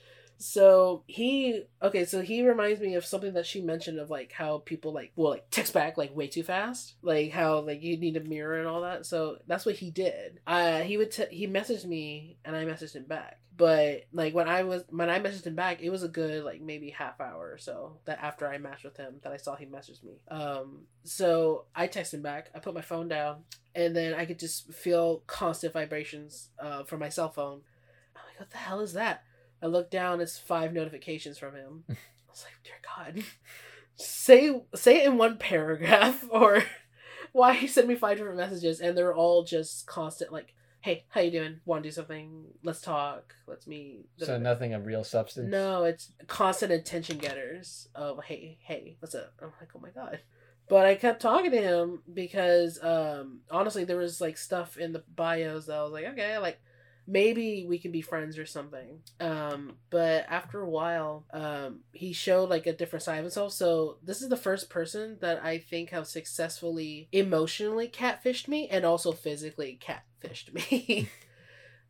so 0.44 1.04
he 1.06 1.62
okay, 1.82 2.04
so 2.04 2.20
he 2.20 2.46
reminds 2.46 2.78
me 2.78 2.96
of 2.96 3.06
something 3.06 3.32
that 3.32 3.46
she 3.46 3.62
mentioned 3.62 3.98
of 3.98 4.10
like 4.10 4.30
how 4.30 4.58
people 4.58 4.92
like 4.92 5.10
will 5.16 5.30
like 5.30 5.46
text 5.50 5.72
back 5.72 5.96
like 5.96 6.14
way 6.14 6.26
too 6.26 6.42
fast, 6.42 6.96
like 7.00 7.32
how 7.32 7.60
like 7.60 7.82
you 7.82 7.96
need 7.96 8.18
a 8.18 8.20
mirror 8.20 8.58
and 8.58 8.68
all 8.68 8.82
that. 8.82 9.06
So 9.06 9.38
that's 9.46 9.64
what 9.64 9.76
he 9.76 9.90
did. 9.90 10.40
Uh, 10.46 10.80
he 10.80 10.98
would 10.98 11.12
t- 11.12 11.24
he 11.30 11.46
messaged 11.46 11.86
me 11.86 12.36
and 12.44 12.54
I 12.54 12.66
messaged 12.66 12.94
him 12.94 13.04
back. 13.04 13.38
But 13.56 14.02
like 14.12 14.34
when 14.34 14.46
I 14.46 14.64
was 14.64 14.84
when 14.90 15.08
I 15.08 15.18
messaged 15.18 15.46
him 15.46 15.54
back, 15.54 15.80
it 15.80 15.88
was 15.88 16.02
a 16.02 16.08
good 16.08 16.44
like 16.44 16.60
maybe 16.60 16.90
half 16.90 17.22
hour 17.22 17.50
or 17.50 17.56
so 17.56 17.96
that 18.04 18.22
after 18.22 18.46
I 18.46 18.58
matched 18.58 18.84
with 18.84 18.98
him 18.98 19.20
that 19.22 19.32
I 19.32 19.38
saw 19.38 19.56
he 19.56 19.64
messaged 19.64 20.04
me. 20.04 20.20
Um, 20.28 20.82
so 21.04 21.64
I 21.74 21.88
texted 21.88 22.14
him 22.14 22.22
back. 22.22 22.50
I 22.54 22.58
put 22.58 22.74
my 22.74 22.82
phone 22.82 23.08
down, 23.08 23.44
and 23.74 23.96
then 23.96 24.12
I 24.12 24.26
could 24.26 24.38
just 24.38 24.70
feel 24.74 25.22
constant 25.26 25.72
vibrations 25.72 26.50
uh, 26.58 26.84
from 26.84 27.00
my 27.00 27.08
cell 27.08 27.30
phone. 27.30 27.62
I'm 28.14 28.22
like, 28.28 28.40
what 28.40 28.50
the 28.50 28.58
hell 28.58 28.80
is 28.80 28.92
that? 28.92 29.24
I 29.64 29.66
look 29.66 29.90
down, 29.90 30.20
it's 30.20 30.38
five 30.38 30.74
notifications 30.74 31.38
from 31.38 31.54
him. 31.54 31.84
I 31.90 31.94
was 32.28 32.44
like, 32.44 32.62
dear 32.62 32.74
God, 32.96 33.24
say 33.96 34.60
say 34.74 34.98
it 34.98 35.06
in 35.06 35.16
one 35.16 35.38
paragraph, 35.38 36.22
or 36.30 36.64
why 37.32 37.54
he 37.54 37.66
sent 37.66 37.88
me 37.88 37.94
five 37.94 38.18
different 38.18 38.36
messages, 38.36 38.80
and 38.80 38.96
they're 38.96 39.14
all 39.14 39.42
just 39.42 39.86
constant 39.86 40.30
like, 40.30 40.54
hey, 40.82 41.06
how 41.08 41.22
you 41.22 41.30
doing? 41.30 41.60
Want 41.64 41.82
to 41.82 41.88
do 41.88 41.94
something? 41.94 42.44
Let's 42.62 42.82
talk. 42.82 43.34
Let's 43.46 43.66
meet. 43.66 44.04
So 44.18 44.36
nothing 44.36 44.74
of 44.74 44.84
real 44.84 45.02
substance. 45.02 45.50
No, 45.50 45.84
it's 45.84 46.12
constant 46.26 46.70
attention 46.70 47.16
getters 47.16 47.88
of 47.94 48.22
hey, 48.24 48.58
hey, 48.60 48.96
what's 48.98 49.14
up? 49.14 49.32
I'm 49.40 49.50
like, 49.58 49.70
oh 49.74 49.80
my 49.80 49.90
god. 49.90 50.20
But 50.68 50.84
I 50.84 50.94
kept 50.94 51.22
talking 51.22 51.52
to 51.52 51.62
him 51.62 52.02
because 52.12 52.78
um 52.82 53.40
honestly 53.50 53.84
there 53.84 53.96
was 53.96 54.20
like 54.20 54.36
stuff 54.36 54.76
in 54.76 54.92
the 54.92 55.04
bios 55.16 55.66
that 55.66 55.78
I 55.78 55.82
was 55.84 55.92
like, 55.92 56.04
okay, 56.04 56.36
like 56.36 56.60
maybe 57.06 57.66
we 57.68 57.78
can 57.78 57.92
be 57.92 58.00
friends 58.00 58.38
or 58.38 58.46
something. 58.46 59.00
Um, 59.20 59.76
but 59.90 60.26
after 60.28 60.60
a 60.60 60.68
while, 60.68 61.24
um, 61.32 61.80
he 61.92 62.12
showed 62.12 62.48
like 62.48 62.66
a 62.66 62.72
different 62.72 63.02
side 63.02 63.18
of 63.18 63.24
himself. 63.24 63.52
So 63.52 63.98
this 64.02 64.22
is 64.22 64.28
the 64.28 64.36
first 64.36 64.70
person 64.70 65.18
that 65.20 65.44
I 65.44 65.58
think 65.58 65.90
have 65.90 66.06
successfully 66.06 67.08
emotionally 67.12 67.88
catfished 67.88 68.48
me 68.48 68.68
and 68.68 68.84
also 68.84 69.12
physically 69.12 69.78
catfished 69.82 70.52
me. 70.54 71.08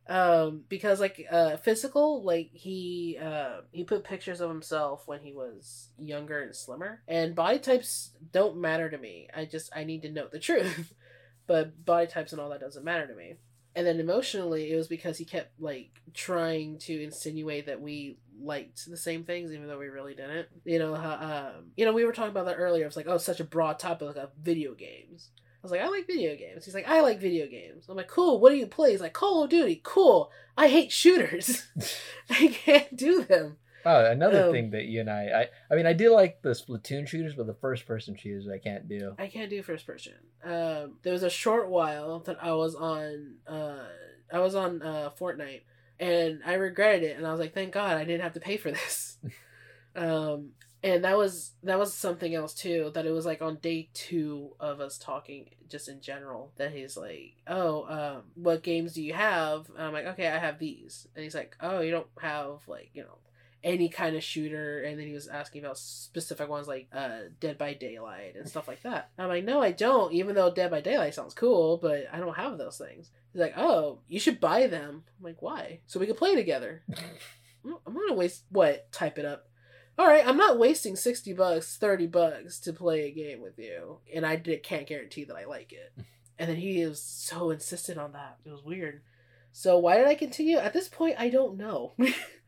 um 0.07 0.63
because 0.69 0.99
like 0.99 1.25
uh 1.31 1.57
physical 1.57 2.23
like 2.23 2.51
he 2.53 3.17
uh 3.19 3.61
he 3.71 3.83
put 3.83 4.03
pictures 4.03 4.39
of 4.39 4.49
himself 4.49 5.07
when 5.07 5.19
he 5.19 5.33
was 5.33 5.89
younger 5.97 6.43
and 6.43 6.55
slimmer 6.55 7.01
and 7.07 7.33
body 7.33 7.57
types 7.57 8.11
don't 8.31 8.55
matter 8.55 8.87
to 8.87 8.99
me 8.99 9.27
i 9.35 9.45
just 9.45 9.71
i 9.75 9.83
need 9.83 10.03
to 10.03 10.11
know 10.11 10.27
the 10.31 10.37
truth 10.37 10.93
but 11.47 11.83
body 11.83 12.05
types 12.05 12.31
and 12.33 12.39
all 12.41 12.49
that 12.49 12.59
doesn't 12.59 12.85
matter 12.85 13.07
to 13.07 13.15
me 13.15 13.33
and 13.75 13.85
then 13.85 13.99
emotionally 13.99 14.71
it 14.71 14.75
was 14.75 14.87
because 14.87 15.17
he 15.17 15.25
kept 15.25 15.59
like 15.59 16.01
trying 16.13 16.77
to 16.77 17.03
insinuate 17.03 17.65
that 17.65 17.81
we 17.81 18.17
liked 18.41 18.89
the 18.89 18.97
same 18.97 19.23
things 19.23 19.51
even 19.51 19.67
though 19.67 19.77
we 19.77 19.87
really 19.87 20.13
didn't 20.13 20.47
you 20.65 20.79
know 20.79 20.95
how 20.95 21.13
um 21.13 21.65
you 21.75 21.85
know 21.85 21.93
we 21.93 22.05
were 22.05 22.11
talking 22.11 22.31
about 22.31 22.45
that 22.45 22.55
earlier 22.55 22.85
it's 22.85 22.97
like 22.97 23.07
oh 23.07 23.17
such 23.17 23.39
a 23.39 23.45
broad 23.45 23.79
topic 23.79 24.15
like 24.15 24.29
video 24.41 24.73
games 24.73 25.29
I 25.37 25.65
was 25.65 25.71
like, 25.71 25.81
I 25.81 25.87
like 25.87 26.05
video 26.05 26.35
games. 26.35 26.63
He's 26.63 26.75
like, 26.75 26.87
I 26.87 27.01
like 27.01 27.19
video 27.19 27.47
games. 27.47 27.87
I'm 27.89 27.97
like, 27.97 28.07
cool. 28.07 28.39
What 28.39 28.51
do 28.51 28.55
you 28.55 28.67
play? 28.67 28.91
He's 28.91 29.01
like, 29.01 29.13
Call 29.13 29.43
of 29.43 29.49
Duty. 29.49 29.81
Cool. 29.83 30.29
I 30.55 30.67
hate 30.67 30.91
shooters. 30.91 31.65
I 32.29 32.49
can't 32.49 32.95
do 32.95 33.23
them. 33.23 33.57
Oh, 33.85 34.05
another 34.05 34.45
Um, 34.45 34.51
thing 34.51 34.71
that 34.71 34.85
you 34.85 34.99
and 34.99 35.09
I, 35.09 35.23
I, 35.41 35.49
I 35.71 35.75
mean, 35.75 35.85
I 35.85 35.93
do 35.93 36.11
like 36.11 36.41
the 36.41 36.49
Splatoon 36.49 37.07
shooters, 37.07 37.35
but 37.35 37.45
the 37.45 37.53
first 37.53 37.85
person 37.85 38.15
shooters 38.15 38.47
I 38.47 38.57
can't 38.57 38.87
do. 38.87 39.15
I 39.19 39.27
can't 39.27 39.49
do 39.49 39.61
first 39.61 39.85
person. 39.85 40.13
Um, 40.43 40.97
there 41.03 41.13
was 41.13 41.23
a 41.23 41.29
short 41.29 41.69
while 41.69 42.19
that 42.21 42.43
I 42.43 42.53
was 42.53 42.73
on. 42.73 43.35
Uh, 43.47 43.83
I 44.33 44.39
was 44.39 44.55
on 44.55 44.81
uh, 44.81 45.11
Fortnite, 45.19 45.61
and 45.99 46.41
I 46.45 46.53
regretted 46.53 47.03
it. 47.03 47.17
And 47.17 47.27
I 47.27 47.31
was 47.31 47.39
like, 47.39 47.53
thank 47.53 47.73
God 47.73 47.97
I 47.97 48.05
didn't 48.05 48.23
have 48.23 48.33
to 48.33 48.39
pay 48.39 48.57
for 48.57 48.71
this. 48.71 49.17
um, 49.95 50.49
and 50.83 51.03
that 51.03 51.17
was 51.17 51.53
that 51.63 51.79
was 51.79 51.93
something 51.93 52.33
else 52.33 52.53
too. 52.55 52.91
That 52.95 53.05
it 53.05 53.11
was 53.11 53.25
like 53.25 53.41
on 53.41 53.57
day 53.57 53.89
two 53.93 54.51
of 54.59 54.79
us 54.79 54.97
talking, 54.97 55.49
just 55.69 55.89
in 55.89 56.01
general. 56.01 56.51
That 56.57 56.73
he's 56.73 56.97
like, 56.97 57.35
oh, 57.47 57.85
um, 57.87 58.23
what 58.35 58.63
games 58.63 58.93
do 58.93 59.03
you 59.03 59.13
have? 59.13 59.69
And 59.69 59.83
I'm 59.83 59.93
like, 59.93 60.05
okay, 60.07 60.27
I 60.27 60.39
have 60.39 60.57
these. 60.59 61.07
And 61.15 61.23
he's 61.23 61.35
like, 61.35 61.55
oh, 61.59 61.81
you 61.81 61.91
don't 61.91 62.07
have 62.19 62.67
like 62.67 62.89
you 62.93 63.03
know 63.03 63.17
any 63.65 63.89
kind 63.89 64.15
of 64.15 64.23
shooter 64.23 64.83
and 64.83 64.99
then 64.99 65.07
he 65.07 65.13
was 65.13 65.27
asking 65.27 65.65
about 65.65 65.75
specific 65.77 66.47
ones 66.47 66.67
like 66.67 66.87
uh 66.93 67.21
dead 67.39 67.57
by 67.57 67.73
daylight 67.73 68.35
and 68.35 68.47
stuff 68.47 68.67
like 68.67 68.83
that. 68.83 69.09
I'm 69.17 69.27
like 69.27 69.43
no 69.43 69.59
i 69.59 69.71
don't 69.71 70.13
even 70.13 70.35
though 70.35 70.53
dead 70.53 70.69
by 70.69 70.81
daylight 70.81 71.15
sounds 71.15 71.33
cool 71.33 71.77
but 71.77 72.05
i 72.13 72.19
don't 72.19 72.37
have 72.37 72.59
those 72.59 72.77
things. 72.77 73.09
He's 73.33 73.41
like 73.41 73.55
oh 73.57 73.99
you 74.07 74.19
should 74.19 74.39
buy 74.39 74.67
them. 74.67 75.03
I'm 75.17 75.23
like 75.23 75.41
why? 75.41 75.79
So 75.87 75.99
we 75.99 76.05
could 76.05 76.15
play 76.15 76.35
together. 76.35 76.83
I'm- 77.65 77.79
gonna 77.93 78.13
waste 78.13 78.43
what 78.49 78.91
type 78.91 79.17
it 79.17 79.25
up. 79.25 79.49
All 79.97 80.05
right 80.07 80.27
i'm 80.27 80.37
not 80.37 80.59
wasting 80.59 80.95
60 80.95 81.33
bucks 81.33 81.77
30 81.77 82.05
bucks 82.07 82.59
to 82.59 82.71
play 82.73 83.07
a 83.07 83.11
game 83.11 83.41
with 83.41 83.57
you 83.57 83.97
and 84.13 84.25
i 84.25 84.35
can't 84.37 84.85
guarantee 84.87 85.23
that 85.23 85.35
i 85.35 85.45
like 85.45 85.73
it. 85.73 85.91
And 86.37 86.49
then 86.49 86.57
he 86.57 86.85
was 86.85 87.01
so 87.01 87.49
insistent 87.49 87.97
on 87.97 88.11
that. 88.11 88.35
It 88.45 88.51
was 88.51 88.61
weird. 88.61 89.01
So 89.53 89.79
why 89.79 89.95
did 89.95 90.05
i 90.05 90.15
continue? 90.15 90.57
At 90.57 90.73
this 90.73 90.89
point 90.89 91.15
i 91.17 91.29
don't 91.29 91.57
know 91.57 91.93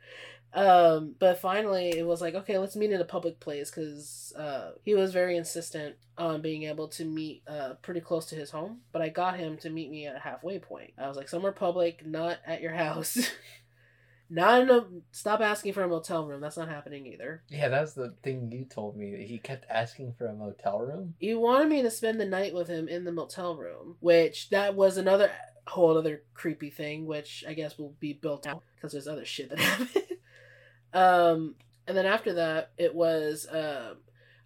um 0.54 1.14
but 1.20 1.38
finally 1.40 1.90
it 1.90 2.06
was 2.06 2.22
like 2.22 2.34
okay 2.34 2.58
let's 2.58 2.76
meet 2.76 2.92
in 2.92 3.02
a 3.02 3.06
public 3.06 3.40
place 3.40 3.70
because 3.70 4.34
uh 4.38 4.72
he 4.84 4.94
was 4.96 5.12
very 5.12 5.36
insistent 5.36 5.96
on 6.18 6.42
being 6.42 6.64
able 6.64 6.88
to 6.88 7.04
meet 7.04 7.44
uh 7.48 7.74
pretty 7.82 8.00
close 8.00 8.26
to 8.28 8.36
his 8.36 8.52
home 8.52 8.80
but 8.94 9.02
i 9.02 9.10
got 9.10 9.38
him 9.38 9.58
to 9.58 9.70
meet 9.70 9.92
me 9.92 10.08
at 10.08 10.16
a 10.16 10.20
halfway 10.20 10.58
point 10.58 10.92
i 10.98 11.08
was 11.08 11.18
like 11.18 11.28
somewhere 11.28 11.52
public 11.52 12.06
not 12.06 12.38
at 12.46 12.62
your 12.62 12.72
house 12.74 13.18
not 14.30 14.62
in 14.62 14.70
a 14.70 14.86
stop 15.12 15.40
asking 15.42 15.74
for 15.74 15.84
a 15.84 15.88
motel 15.88 16.26
room 16.26 16.42
that's 16.42 16.58
not 16.58 16.68
happening 16.70 17.06
either 17.06 17.44
Yeah, 17.50 17.70
that's 17.70 17.94
the 17.94 18.14
thing 18.24 18.52
you 18.52 18.66
told 18.66 18.98
me. 18.98 19.26
He 19.26 19.38
kept 19.38 19.66
asking 19.70 20.16
for 20.18 20.28
a 20.28 20.34
motel 20.34 20.80
room. 20.80 21.14
he 21.18 21.34
wanted 21.34 21.70
me 21.70 21.82
to 21.82 21.90
spend 21.92 22.20
the 22.20 22.26
night 22.26 22.54
with 22.54 22.68
him 22.68 22.88
in 22.90 23.04
the 23.06 23.12
motel 23.12 23.56
room 23.56 23.96
which 24.02 24.50
that 24.50 24.76
was 24.76 24.98
another 24.98 25.32
whole 25.68 25.98
other 25.98 26.24
creepy 26.34 26.70
thing 26.70 27.06
which 27.06 27.44
i 27.48 27.54
guess 27.54 27.78
will 27.78 27.94
be 28.00 28.14
built 28.14 28.48
out 28.48 28.64
because 28.76 28.92
there's 28.94 29.08
other 29.08 29.26
shit 29.26 29.50
that 29.50 29.60
happened 29.60 30.04
um 30.94 31.56
and 31.88 31.96
then 31.98 32.06
after 32.06 32.34
that 32.34 32.72
it 32.78 32.94
was 32.94 33.48
um 33.52 33.98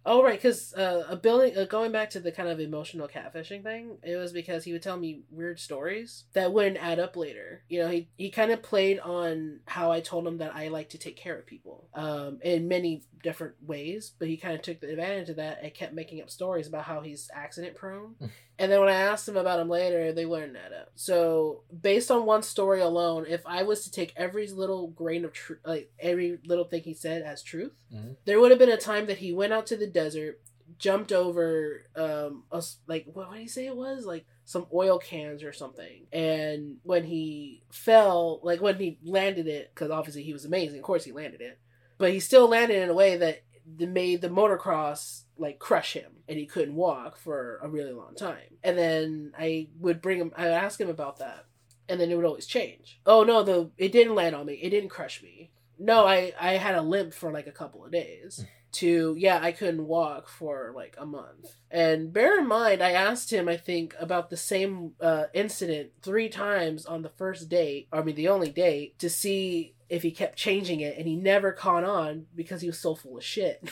oh 0.04 0.22
right 0.22 0.40
because 0.40 0.74
uh, 0.74 1.04
a 1.08 1.16
building 1.16 1.56
uh, 1.56 1.64
going 1.64 1.92
back 1.92 2.10
to 2.10 2.20
the 2.20 2.32
kind 2.32 2.48
of 2.48 2.58
emotional 2.58 3.06
catfishing 3.06 3.62
thing 3.62 3.98
it 4.02 4.16
was 4.16 4.32
because 4.32 4.64
he 4.64 4.72
would 4.72 4.82
tell 4.82 4.96
me 4.96 5.22
weird 5.30 5.60
stories 5.60 6.24
that 6.32 6.52
wouldn't 6.52 6.76
add 6.76 6.98
up 6.98 7.16
later. 7.16 7.62
You 7.68 7.82
know 7.82 7.88
he, 7.88 8.08
he 8.16 8.30
kind 8.30 8.50
of 8.50 8.62
played 8.62 8.98
on 8.98 9.60
how 9.66 9.92
i 9.92 10.00
told 10.00 10.26
him 10.26 10.38
that 10.38 10.54
i 10.56 10.68
like 10.68 10.88
to 10.90 10.98
take 10.98 11.16
care 11.16 11.38
of 11.38 11.46
people 11.46 11.88
um 11.94 12.38
in 12.42 12.66
many 12.68 13.04
different 13.22 13.54
ways 13.64 14.12
but 14.18 14.26
he 14.26 14.36
kind 14.36 14.54
of 14.54 14.62
took 14.62 14.80
the 14.80 14.90
advantage 14.90 15.28
of 15.28 15.36
that 15.36 15.60
and 15.62 15.72
kept 15.72 15.94
making 15.94 16.20
up 16.20 16.28
stories 16.30 16.66
about 16.66 16.84
how 16.84 17.00
he's 17.00 17.30
accident 17.32 17.76
prone 17.76 18.16
and 18.58 18.70
then 18.70 18.80
when 18.80 18.88
I 18.88 18.92
asked 18.94 19.26
them 19.26 19.36
about 19.36 19.60
him 19.60 19.68
later, 19.68 20.12
they 20.12 20.26
wouldn't 20.26 20.56
add 20.56 20.72
up. 20.72 20.90
So 20.94 21.62
based 21.80 22.10
on 22.10 22.26
one 22.26 22.42
story 22.42 22.80
alone, 22.80 23.26
if 23.28 23.42
I 23.46 23.62
was 23.62 23.84
to 23.84 23.90
take 23.90 24.12
every 24.16 24.46
little 24.48 24.88
grain 24.88 25.24
of 25.24 25.32
truth, 25.32 25.60
like 25.64 25.90
every 25.98 26.38
little 26.44 26.64
thing 26.64 26.82
he 26.82 26.94
said 26.94 27.22
as 27.22 27.42
truth, 27.42 27.72
Mhm. 27.92 28.16
there 28.24 28.40
would 28.40 28.50
have 28.50 28.58
been 28.58 28.68
a 28.70 28.76
time 28.76 29.06
that 29.06 29.18
he 29.18 29.32
went 29.32 29.52
out 29.52 29.66
to 29.66 29.76
the 29.76 29.86
desert, 29.86 30.40
jumped 30.78 31.12
over, 31.12 31.82
um, 31.96 32.44
a 32.50 32.62
like 32.86 33.04
what, 33.06 33.28
what 33.28 33.34
did 33.34 33.42
he 33.42 33.48
say 33.48 33.66
it 33.66 33.76
was 33.76 34.04
like 34.06 34.24
some 34.44 34.66
oil 34.72 34.98
cans 34.98 35.42
or 35.42 35.52
something, 35.52 36.06
and 36.12 36.78
when 36.82 37.04
he 37.04 37.62
fell, 37.70 38.40
like 38.42 38.60
when 38.60 38.76
he 38.78 38.98
landed 39.04 39.46
it, 39.46 39.70
because 39.74 39.90
obviously 39.90 40.22
he 40.22 40.32
was 40.32 40.44
amazing. 40.44 40.78
Of 40.78 40.84
course 40.84 41.04
he 41.04 41.12
landed 41.12 41.40
it, 41.40 41.58
but 41.98 42.12
he 42.12 42.20
still 42.20 42.48
landed 42.48 42.82
in 42.82 42.88
a 42.90 42.94
way 42.94 43.16
that 43.18 43.42
the- 43.76 43.86
made 43.86 44.20
the 44.20 44.28
motocross 44.28 45.22
like 45.38 45.58
crush 45.58 45.94
him 45.94 46.12
and 46.28 46.38
he 46.38 46.46
couldn't 46.46 46.74
walk 46.74 47.16
for 47.16 47.58
a 47.62 47.68
really 47.68 47.92
long 47.92 48.14
time. 48.14 48.58
And 48.62 48.76
then 48.78 49.32
i 49.38 49.68
would 49.78 50.00
bring 50.02 50.18
him 50.18 50.32
i 50.36 50.44
would 50.44 50.52
ask 50.52 50.80
him 50.80 50.88
about 50.90 51.18
that 51.18 51.46
and 51.88 52.00
then 52.00 52.10
it 52.10 52.16
would 52.16 52.24
always 52.24 52.46
change. 52.46 53.00
Oh 53.06 53.24
no 53.24 53.42
the 53.42 53.70
it 53.78 53.92
didn't 53.92 54.14
land 54.14 54.34
on 54.36 54.46
me. 54.46 54.54
It 54.54 54.70
didn't 54.70 54.90
crush 54.90 55.22
me. 55.22 55.50
No 55.78 56.06
i 56.06 56.32
i 56.40 56.52
had 56.52 56.74
a 56.74 56.82
limp 56.82 57.12
for 57.14 57.32
like 57.32 57.46
a 57.46 57.52
couple 57.52 57.84
of 57.84 57.92
days 57.92 58.44
to 58.72 59.14
yeah 59.18 59.38
i 59.42 59.52
couldn't 59.52 59.86
walk 59.86 60.28
for 60.28 60.72
like 60.74 60.96
a 60.98 61.06
month. 61.06 61.54
And 61.70 62.12
bear 62.12 62.38
in 62.38 62.46
mind 62.46 62.82
i 62.82 62.92
asked 62.92 63.32
him 63.32 63.48
i 63.48 63.56
think 63.56 63.94
about 64.00 64.30
the 64.30 64.36
same 64.36 64.92
uh, 65.00 65.24
incident 65.34 65.90
three 66.02 66.28
times 66.28 66.86
on 66.86 67.02
the 67.02 67.08
first 67.08 67.48
date 67.48 67.88
i 67.92 68.02
mean 68.02 68.16
the 68.16 68.28
only 68.28 68.50
date 68.50 68.98
to 68.98 69.10
see 69.10 69.74
if 69.88 70.02
he 70.02 70.10
kept 70.10 70.36
changing 70.36 70.80
it 70.80 70.96
and 70.96 71.06
he 71.06 71.16
never 71.16 71.52
caught 71.52 71.84
on 71.84 72.26
because 72.34 72.62
he 72.62 72.66
was 72.66 72.78
so 72.78 72.94
full 72.94 73.18
of 73.18 73.24
shit. 73.24 73.62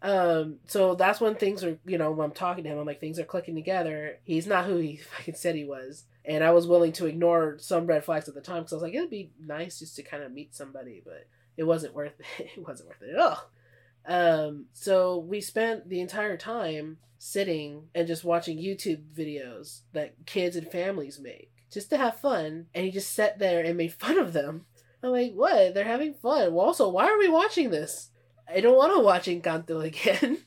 Um 0.00 0.58
so 0.68 0.94
that's 0.94 1.20
when 1.20 1.34
things 1.34 1.64
are 1.64 1.76
you 1.84 1.98
know 1.98 2.12
when 2.12 2.24
i'm 2.24 2.32
talking 2.32 2.62
to 2.62 2.70
him 2.70 2.78
i'm 2.78 2.86
like 2.86 3.00
things 3.00 3.18
are 3.18 3.24
clicking 3.24 3.56
together. 3.56 4.20
He's 4.22 4.46
not 4.46 4.66
who 4.66 4.76
he 4.76 4.96
fucking 5.16 5.34
said 5.34 5.56
he 5.56 5.64
was. 5.64 6.04
And 6.24 6.44
i 6.44 6.52
was 6.52 6.68
willing 6.68 6.92
to 6.92 7.06
ignore 7.06 7.58
some 7.58 7.86
red 7.86 8.04
flags 8.04 8.28
at 8.28 8.34
the 8.34 8.40
time 8.40 8.62
because 8.62 8.74
i 8.74 8.76
was 8.76 8.82
like 8.84 8.94
it'd 8.94 9.10
be 9.10 9.32
nice 9.44 9.80
just 9.80 9.96
to 9.96 10.04
kind 10.04 10.22
of 10.22 10.30
meet 10.30 10.54
somebody 10.54 11.02
but 11.04 11.26
it 11.58 11.64
wasn't 11.64 11.94
worth 11.94 12.14
it 12.38 12.48
it 12.56 12.66
wasn't 12.66 12.88
worth 12.88 13.02
it 13.02 13.14
at 13.14 13.20
all 13.20 13.50
um 14.06 14.64
so 14.72 15.18
we 15.18 15.40
spent 15.40 15.88
the 15.88 16.00
entire 16.00 16.38
time 16.38 16.96
sitting 17.18 17.88
and 17.94 18.06
just 18.06 18.24
watching 18.24 18.56
youtube 18.56 19.02
videos 19.12 19.80
that 19.92 20.14
kids 20.24 20.56
and 20.56 20.70
families 20.70 21.20
make 21.20 21.50
just 21.70 21.90
to 21.90 21.98
have 21.98 22.18
fun 22.18 22.66
and 22.74 22.86
he 22.86 22.90
just 22.90 23.12
sat 23.12 23.38
there 23.38 23.62
and 23.62 23.76
made 23.76 23.92
fun 24.04 24.18
of 24.18 24.32
them 24.32 24.64
I'm 25.02 25.10
like, 25.10 25.32
what? 25.34 25.74
They're 25.74 25.84
having 25.84 26.14
fun. 26.14 26.54
Well, 26.54 26.66
also, 26.66 26.88
why 26.88 27.06
are 27.06 27.18
we 27.18 27.28
watching 27.28 27.70
this? 27.70 28.10
I 28.52 28.60
don't 28.60 28.76
want 28.76 28.94
to 28.94 29.02
watch 29.02 29.26
Encanto 29.26 29.84
again. 29.84 30.38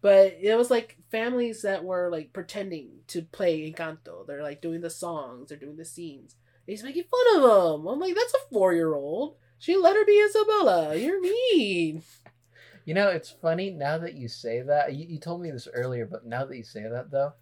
but 0.00 0.38
it 0.40 0.56
was 0.56 0.70
like 0.70 0.96
families 1.10 1.62
that 1.62 1.84
were 1.84 2.08
like 2.10 2.32
pretending 2.32 2.90
to 3.08 3.22
play 3.22 3.70
Encanto. 3.70 4.26
They're 4.26 4.42
like 4.42 4.60
doing 4.60 4.80
the 4.80 4.90
songs, 4.90 5.48
they're 5.48 5.58
doing 5.58 5.76
the 5.76 5.84
scenes. 5.84 6.34
And 6.66 6.72
he's 6.72 6.82
making 6.82 7.04
fun 7.04 7.36
of 7.36 7.42
them. 7.42 7.86
I'm 7.86 8.00
like, 8.00 8.14
that's 8.14 8.34
a 8.34 8.52
four 8.52 8.72
year 8.72 8.94
old. 8.94 9.36
She 9.62 9.76
let 9.76 9.94
her 9.94 10.04
be 10.04 10.20
Isabela. 10.20 11.00
You're 11.00 11.20
mean. 11.20 12.02
You 12.84 12.94
know, 12.94 13.10
it's 13.10 13.30
funny 13.30 13.70
now 13.70 13.96
that 13.98 14.14
you 14.14 14.26
say 14.26 14.60
that. 14.60 14.92
You, 14.92 15.06
you 15.08 15.18
told 15.20 15.40
me 15.40 15.52
this 15.52 15.68
earlier, 15.72 16.04
but 16.04 16.26
now 16.26 16.44
that 16.44 16.56
you 16.56 16.64
say 16.64 16.82
that, 16.82 17.12
though, 17.12 17.34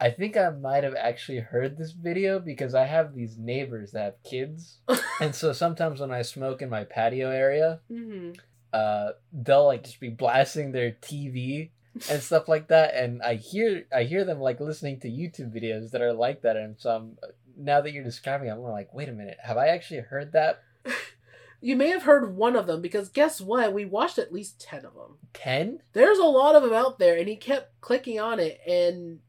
I 0.00 0.10
think 0.10 0.36
I 0.36 0.50
might 0.50 0.82
have 0.82 0.96
actually 0.96 1.38
heard 1.38 1.78
this 1.78 1.92
video 1.92 2.40
because 2.40 2.74
I 2.74 2.86
have 2.86 3.14
these 3.14 3.38
neighbors 3.38 3.92
that 3.92 4.02
have 4.02 4.22
kids. 4.24 4.78
and 5.20 5.32
so 5.32 5.52
sometimes 5.52 6.00
when 6.00 6.10
I 6.10 6.22
smoke 6.22 6.62
in 6.62 6.68
my 6.68 6.82
patio 6.82 7.30
area, 7.30 7.78
hmm 7.88 8.32
uh, 8.72 9.12
they'll 9.32 9.64
like 9.64 9.84
just 9.84 10.00
be 10.00 10.10
blasting 10.10 10.72
their 10.72 10.90
TV 11.00 11.70
and 12.10 12.20
stuff 12.20 12.48
like 12.48 12.66
that. 12.68 12.92
And 12.96 13.22
I 13.22 13.36
hear 13.36 13.84
I 13.94 14.02
hear 14.02 14.24
them 14.24 14.40
like 14.40 14.58
listening 14.58 14.98
to 15.00 15.08
YouTube 15.08 15.54
videos 15.54 15.92
that 15.92 16.02
are 16.02 16.12
like 16.12 16.42
that. 16.42 16.56
And 16.56 16.76
so 16.76 16.90
I'm, 16.90 17.18
now 17.56 17.80
that 17.80 17.92
you're 17.92 18.02
describing, 18.02 18.48
it, 18.48 18.50
I'm 18.50 18.62
like, 18.62 18.92
wait 18.92 19.08
a 19.08 19.12
minute, 19.12 19.38
have 19.44 19.56
I 19.56 19.68
actually 19.68 20.00
heard 20.00 20.32
that? 20.32 20.64
You 21.60 21.76
may 21.76 21.88
have 21.88 22.04
heard 22.04 22.36
one 22.36 22.54
of 22.54 22.66
them 22.66 22.80
because 22.80 23.08
guess 23.08 23.40
what? 23.40 23.72
We 23.72 23.84
watched 23.84 24.18
at 24.18 24.32
least 24.32 24.60
10 24.60 24.84
of 24.84 24.94
them. 24.94 25.18
Ten? 25.32 25.80
There's 25.92 26.18
a 26.18 26.24
lot 26.24 26.54
of 26.54 26.62
them 26.62 26.72
out 26.72 26.98
there, 26.98 27.18
and 27.18 27.28
he 27.28 27.36
kept 27.36 27.80
clicking 27.80 28.20
on 28.20 28.38
it, 28.38 28.60
and 28.66 29.20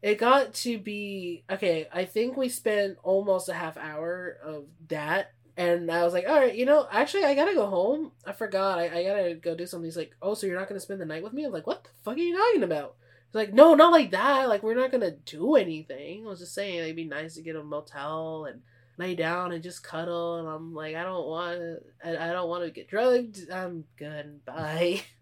it 0.00 0.18
got 0.18 0.54
to 0.54 0.78
be 0.78 1.44
okay. 1.50 1.86
I 1.92 2.04
think 2.04 2.36
we 2.36 2.48
spent 2.48 2.98
almost 3.02 3.48
a 3.48 3.54
half 3.54 3.76
hour 3.76 4.36
of 4.44 4.66
that, 4.88 5.32
and 5.56 5.90
I 5.90 6.04
was 6.04 6.12
like, 6.12 6.28
all 6.28 6.36
right, 6.36 6.54
you 6.54 6.66
know, 6.66 6.86
actually, 6.90 7.24
I 7.24 7.34
gotta 7.34 7.54
go 7.54 7.66
home. 7.66 8.12
I 8.24 8.32
forgot. 8.32 8.78
I, 8.78 8.98
I 8.98 9.04
gotta 9.04 9.34
go 9.34 9.54
do 9.54 9.66
something. 9.66 9.84
He's 9.84 9.96
like, 9.96 10.14
oh, 10.22 10.34
so 10.34 10.46
you're 10.46 10.58
not 10.58 10.68
gonna 10.68 10.80
spend 10.80 11.00
the 11.00 11.06
night 11.06 11.22
with 11.22 11.32
me? 11.32 11.44
I'm 11.44 11.52
like, 11.52 11.66
what 11.66 11.84
the 11.84 11.90
fuck 12.04 12.16
are 12.16 12.20
you 12.20 12.36
talking 12.36 12.62
about? 12.62 12.96
He's 13.28 13.34
like, 13.34 13.52
no, 13.52 13.74
not 13.74 13.92
like 13.92 14.10
that. 14.12 14.48
Like, 14.48 14.62
we're 14.62 14.74
not 14.74 14.92
gonna 14.92 15.12
do 15.12 15.56
anything. 15.56 16.26
I 16.26 16.28
was 16.28 16.40
just 16.40 16.54
saying 16.54 16.76
it'd 16.76 16.96
be 16.96 17.04
nice 17.04 17.34
to 17.34 17.42
get 17.42 17.56
a 17.56 17.62
motel 17.62 18.46
and 18.46 18.62
lay 18.98 19.14
down 19.14 19.52
and 19.52 19.62
just 19.62 19.82
cuddle. 19.82 20.38
And 20.38 20.48
I'm 20.48 20.74
like, 20.74 20.96
I 20.96 21.04
don't 21.04 21.26
want, 21.26 21.60
I, 22.04 22.16
I 22.16 22.32
don't 22.32 22.48
want 22.48 22.64
to 22.64 22.70
get 22.70 22.88
drugged. 22.88 23.50
I'm 23.50 23.84
good. 23.96 24.44
Bye. 24.44 25.02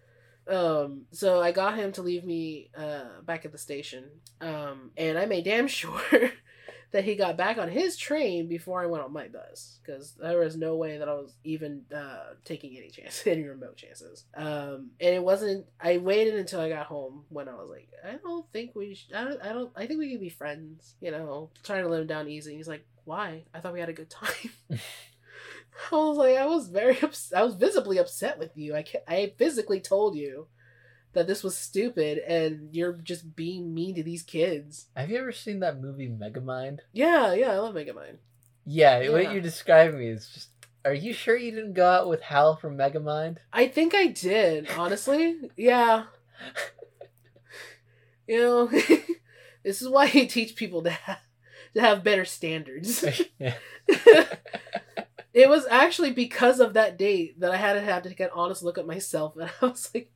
Um, 0.49 1.03
so 1.13 1.41
I 1.41 1.53
got 1.53 1.77
him 1.77 1.93
to 1.93 2.03
leave 2.03 2.25
me 2.25 2.71
uh 2.77 3.21
back 3.25 3.45
at 3.45 3.53
the 3.53 3.59
station. 3.59 4.05
Um, 4.41 4.91
and 4.97 5.17
I 5.17 5.27
made 5.27 5.45
damn 5.45 5.69
sure 5.69 6.01
that 6.93 7.05
he 7.05 7.15
got 7.15 7.37
back 7.37 7.57
on 7.59 7.69
his 7.69 7.97
train 7.97 8.49
before 8.49 8.83
I 8.83 8.87
went 8.87 9.05
on 9.05 9.13
my 9.13 9.29
bus 9.29 9.79
because 9.83 10.15
there 10.21 10.41
was 10.41 10.57
no 10.57 10.75
way 10.77 10.99
that 10.99 11.09
I 11.09 11.15
was 11.15 11.35
even 11.45 11.83
uh 11.95 12.35
taking 12.45 12.77
any 12.77 12.89
chance, 12.89 13.23
any 13.27 13.45
remote 13.45 13.77
chances. 13.77 14.25
Um, 14.35 14.91
and 15.01 15.15
it 15.15 15.23
wasn't. 15.23 15.67
I 15.81 15.99
waited 15.99 16.35
until 16.35 16.61
I 16.61 16.69
got 16.69 16.87
home 16.87 17.25
when 17.29 17.49
I 17.49 17.55
was 17.55 17.71
like, 17.71 17.89
I 18.05 18.17
don't 18.17 18.51
think 18.53 18.75
we. 18.75 18.99
I 19.15 19.25
don't. 19.25 19.43
I 19.43 19.53
don't. 19.53 19.71
I 19.77 19.87
think 19.87 20.01
we 20.01 20.11
could 20.11 20.21
be 20.21 20.31
friends. 20.31 20.95
You 21.01 21.13
know, 21.13 21.51
trying 21.63 21.85
to 21.85 21.89
let 21.89 22.01
him 22.01 22.07
down 22.09 22.29
easy. 22.29 22.57
He's 22.57 22.69
like, 22.69 22.85
why? 23.05 23.45
I 23.55 23.61
thought 23.61 23.73
we 23.73 23.81
had 23.81 23.89
a 23.89 23.93
good 23.95 24.11
time. 24.11 24.51
I 24.71 25.97
was 25.97 26.19
like, 26.19 26.37
I 26.37 26.47
was 26.47 26.69
very 26.69 27.01
ups- 27.03 27.33
I 27.35 27.43
was 27.43 27.55
visibly 27.55 27.99
upset 27.99 28.39
with 28.39 28.57
you. 28.57 28.75
I 28.75 28.83
ca- 28.83 29.05
I 29.09 29.33
physically 29.39 29.81
told 29.81 30.15
you 30.17 30.47
that 31.13 31.27
this 31.27 31.43
was 31.43 31.57
stupid, 31.57 32.19
and 32.19 32.69
you're 32.75 32.93
just 32.93 33.35
being 33.35 33.75
mean 33.75 33.95
to 33.97 34.03
these 34.03 34.23
kids. 34.23 34.87
Have 34.97 35.11
you 35.11 35.19
ever 35.19 35.33
seen 35.33 35.61
that 35.61 35.81
movie 35.81 36.09
Megamind? 36.09 36.81
Yeah, 36.93 37.33
yeah, 37.35 37.51
I 37.53 37.59
love 37.59 37.75
Megamind. 37.75 38.17
Yeah, 38.67 39.01
Yeah. 39.01 39.11
what 39.11 39.33
you're 39.33 39.41
describing 39.41 39.99
me 39.99 40.09
is 40.09 40.29
just. 40.29 40.49
Are 40.85 40.95
you 40.95 41.13
sure 41.13 41.37
you 41.37 41.51
didn't 41.51 41.75
go 41.75 41.87
out 41.87 42.09
with 42.09 42.23
Hal 42.23 42.57
from 42.57 42.77
Megamind? 42.79 43.37
I 43.53 43.69
think 43.69 43.95
I 43.95 44.07
did, 44.07 44.67
honestly. 44.79 45.37
yeah. 45.57 46.05
You 48.27 48.39
know, 48.39 48.67
this 49.65 49.83
is 49.83 49.89
why 49.89 50.07
you 50.07 50.27
teach 50.27 50.57
people 50.57 50.83
to 50.85 50.91
have, 50.91 51.19
to 51.75 51.81
have 51.81 52.05
better 52.05 52.25
standards. 52.25 53.05
it 55.33 55.49
was 55.49 55.67
actually 55.71 56.13
because 56.13 56.61
of 56.61 56.75
that 56.75 56.99
date 56.99 57.39
that 57.41 57.53
I 57.53 57.57
had 57.57 57.75
to 57.75 57.81
have 57.81 58.03
to 58.03 58.09
take 58.09 58.21
an 58.21 58.31
honest 58.35 58.63
look 58.63 58.79
at 58.79 58.87
myself, 58.87 59.37
and 59.37 59.51
I 59.63 59.67
was 59.67 59.91
like, 59.95 60.11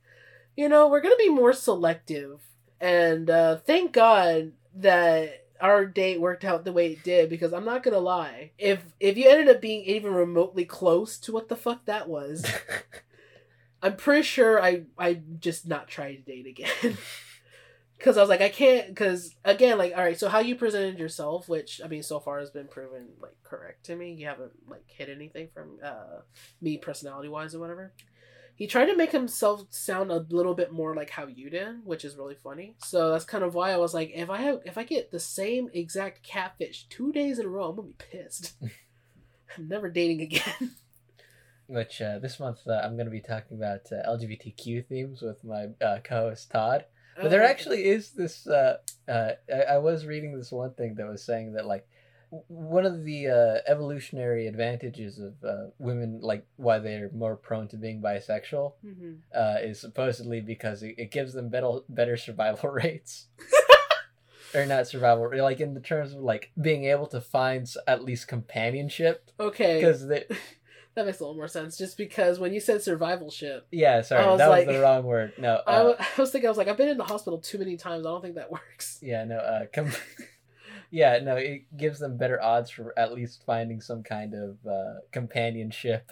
you 0.55 0.69
know, 0.69 0.87
we're 0.87 1.01
gonna 1.01 1.15
be 1.17 1.29
more 1.29 1.53
selective. 1.53 2.41
And 2.79 3.29
uh, 3.29 3.57
thank 3.57 3.93
God 3.93 4.51
that 4.75 5.45
our 5.61 5.85
date 5.85 6.19
worked 6.19 6.43
out 6.43 6.65
the 6.65 6.73
way 6.73 6.91
it 6.91 7.03
did, 7.03 7.29
because 7.29 7.53
I'm 7.53 7.65
not 7.65 7.83
gonna 7.83 7.99
lie, 7.99 8.51
if 8.57 8.83
if 8.99 9.17
you 9.17 9.29
ended 9.29 9.49
up 9.49 9.61
being 9.61 9.83
even 9.85 10.13
remotely 10.13 10.65
close 10.65 11.17
to 11.19 11.31
what 11.31 11.49
the 11.49 11.55
fuck 11.55 11.85
that 11.85 12.09
was, 12.09 12.45
I'm 13.81 13.95
pretty 13.95 14.23
sure 14.23 14.61
I 14.61 14.83
I 14.97 15.21
just 15.39 15.67
not 15.67 15.87
try 15.87 16.15
to 16.15 16.21
date 16.21 16.47
again. 16.47 16.97
Cause 17.99 18.17
I 18.17 18.21
was 18.21 18.29
like, 18.29 18.41
I 18.41 18.49
can't. 18.49 18.95
Cause 18.95 19.35
again, 19.45 19.77
like, 19.77 19.93
all 19.95 20.03
right. 20.03 20.19
So 20.19 20.27
how 20.27 20.39
you 20.39 20.55
presented 20.55 20.99
yourself, 20.99 21.47
which 21.47 21.79
I 21.83 21.87
mean, 21.87 22.03
so 22.03 22.19
far 22.19 22.39
has 22.39 22.49
been 22.49 22.67
proven 22.67 23.07
like 23.21 23.35
correct 23.43 23.85
to 23.85 23.95
me. 23.95 24.13
You 24.13 24.27
haven't 24.27 24.51
like 24.67 24.83
hid 24.87 25.09
anything 25.09 25.47
from 25.53 25.79
uh 25.83 26.21
me 26.61 26.77
personality 26.77 27.29
wise 27.29 27.55
or 27.55 27.59
whatever. 27.59 27.93
He 28.55 28.67
tried 28.67 28.85
to 28.85 28.95
make 28.95 29.11
himself 29.11 29.63
sound 29.69 30.11
a 30.11 30.25
little 30.29 30.53
bit 30.53 30.71
more 30.71 30.95
like 30.95 31.09
how 31.09 31.27
you 31.27 31.49
did, 31.49 31.85
which 31.85 32.05
is 32.05 32.15
really 32.15 32.35
funny. 32.35 32.75
So 32.83 33.11
that's 33.11 33.25
kind 33.25 33.43
of 33.43 33.53
why 33.53 33.71
I 33.71 33.77
was 33.77 33.93
like, 33.93 34.11
if 34.13 34.29
I 34.29 34.37
have, 34.37 34.59
if 34.65 34.77
I 34.77 34.83
get 34.83 35.11
the 35.11 35.19
same 35.19 35.69
exact 35.73 36.23
catfish 36.23 36.87
two 36.89 37.11
days 37.11 37.39
in 37.39 37.45
a 37.45 37.49
row, 37.49 37.69
I'm 37.69 37.75
gonna 37.75 37.89
be 37.89 37.95
pissed. 38.11 38.53
I'm 39.57 39.67
never 39.67 39.89
dating 39.89 40.21
again. 40.21 40.71
Which 41.67 42.01
uh, 42.01 42.19
this 42.19 42.39
month 42.39 42.59
uh, 42.67 42.81
I'm 42.83 42.95
going 42.95 43.07
to 43.07 43.11
be 43.11 43.21
talking 43.21 43.57
about 43.57 43.81
uh, 43.91 44.07
LGBTQ 44.07 44.87
themes 44.87 45.21
with 45.21 45.43
my 45.43 45.69
uh, 45.81 45.97
co-host 46.03 46.51
Todd. 46.51 46.85
But 47.15 47.29
there 47.31 47.43
Uh, 47.43 47.47
actually 47.47 47.85
is 47.85 48.11
this. 48.11 48.47
Uh, 48.47 48.77
uh, 49.07 49.31
I, 49.53 49.61
I 49.75 49.77
was 49.77 50.05
reading 50.05 50.37
this 50.37 50.51
one 50.51 50.73
thing 50.73 50.95
that 50.95 51.07
was 51.07 51.23
saying 51.23 51.53
that 51.53 51.65
like 51.65 51.87
one 52.47 52.85
of 52.85 53.03
the 53.03 53.27
uh, 53.29 53.57
evolutionary 53.67 54.47
advantages 54.47 55.19
of 55.19 55.33
uh, 55.43 55.67
women, 55.79 56.19
like 56.21 56.45
why 56.57 56.79
they're 56.79 57.09
more 57.13 57.35
prone 57.35 57.67
to 57.69 57.77
being 57.77 58.01
bisexual, 58.01 58.73
mhm. 58.85 59.17
uh, 59.33 59.57
is 59.61 59.79
supposedly 59.79 60.41
because 60.41 60.83
it, 60.83 60.95
it 60.97 61.11
gives 61.11 61.33
them 61.33 61.49
better 61.49 61.79
better 61.89 62.17
survival 62.17 62.69
rates. 62.83 63.27
or 64.53 64.65
not 64.65 64.87
survival, 64.87 65.29
like 65.41 65.59
in 65.59 65.73
the 65.73 65.81
terms 65.81 66.13
of 66.13 66.19
like 66.19 66.51
being 66.59 66.85
able 66.85 67.07
to 67.07 67.21
find 67.21 67.69
at 67.87 68.03
least 68.03 68.27
companionship, 68.27 69.31
Okay, 69.39 69.75
because 69.75 70.07
they. 70.07 70.25
that 70.95 71.05
makes 71.05 71.19
a 71.19 71.23
little 71.23 71.35
more 71.35 71.47
sense. 71.47 71.77
Just 71.77 71.97
because 71.97 72.39
when 72.39 72.53
you 72.53 72.59
said 72.59 72.81
survival 72.81 73.29
ship, 73.29 73.67
Yeah, 73.71 74.01
sorry, 74.01 74.25
was 74.25 74.37
that 74.39 74.47
like- 74.47 74.65
was 74.67 74.75
the 74.75 74.81
wrong 74.81 75.03
word. 75.03 75.33
No, 75.37 75.61
I, 75.67 75.71
uh, 75.73 75.77
w- 75.77 75.97
I 76.17 76.21
was 76.21 76.31
thinking, 76.31 76.47
I 76.47 76.51
was 76.51 76.57
like, 76.57 76.67
I've 76.67 76.77
been 76.77 76.89
in 76.89 76.97
the 76.97 77.03
hospital 77.03 77.39
too 77.39 77.57
many 77.59 77.77
times. 77.77 78.05
I 78.05 78.09
don't 78.09 78.21
think 78.21 78.35
that 78.35 78.51
works. 78.51 78.99
Yeah, 79.01 79.23
no, 79.25 79.37
uh, 79.37 79.65
com- 79.73 79.91
yeah, 80.91 81.19
no, 81.21 81.35
it 81.35 81.63
gives 81.77 81.99
them 81.99 82.17
better 82.17 82.41
odds 82.41 82.69
for 82.69 82.93
at 82.97 83.13
least 83.13 83.43
finding 83.45 83.81
some 83.81 84.03
kind 84.03 84.33
of 84.33 84.57
uh, 84.65 84.99
companionship. 85.11 86.11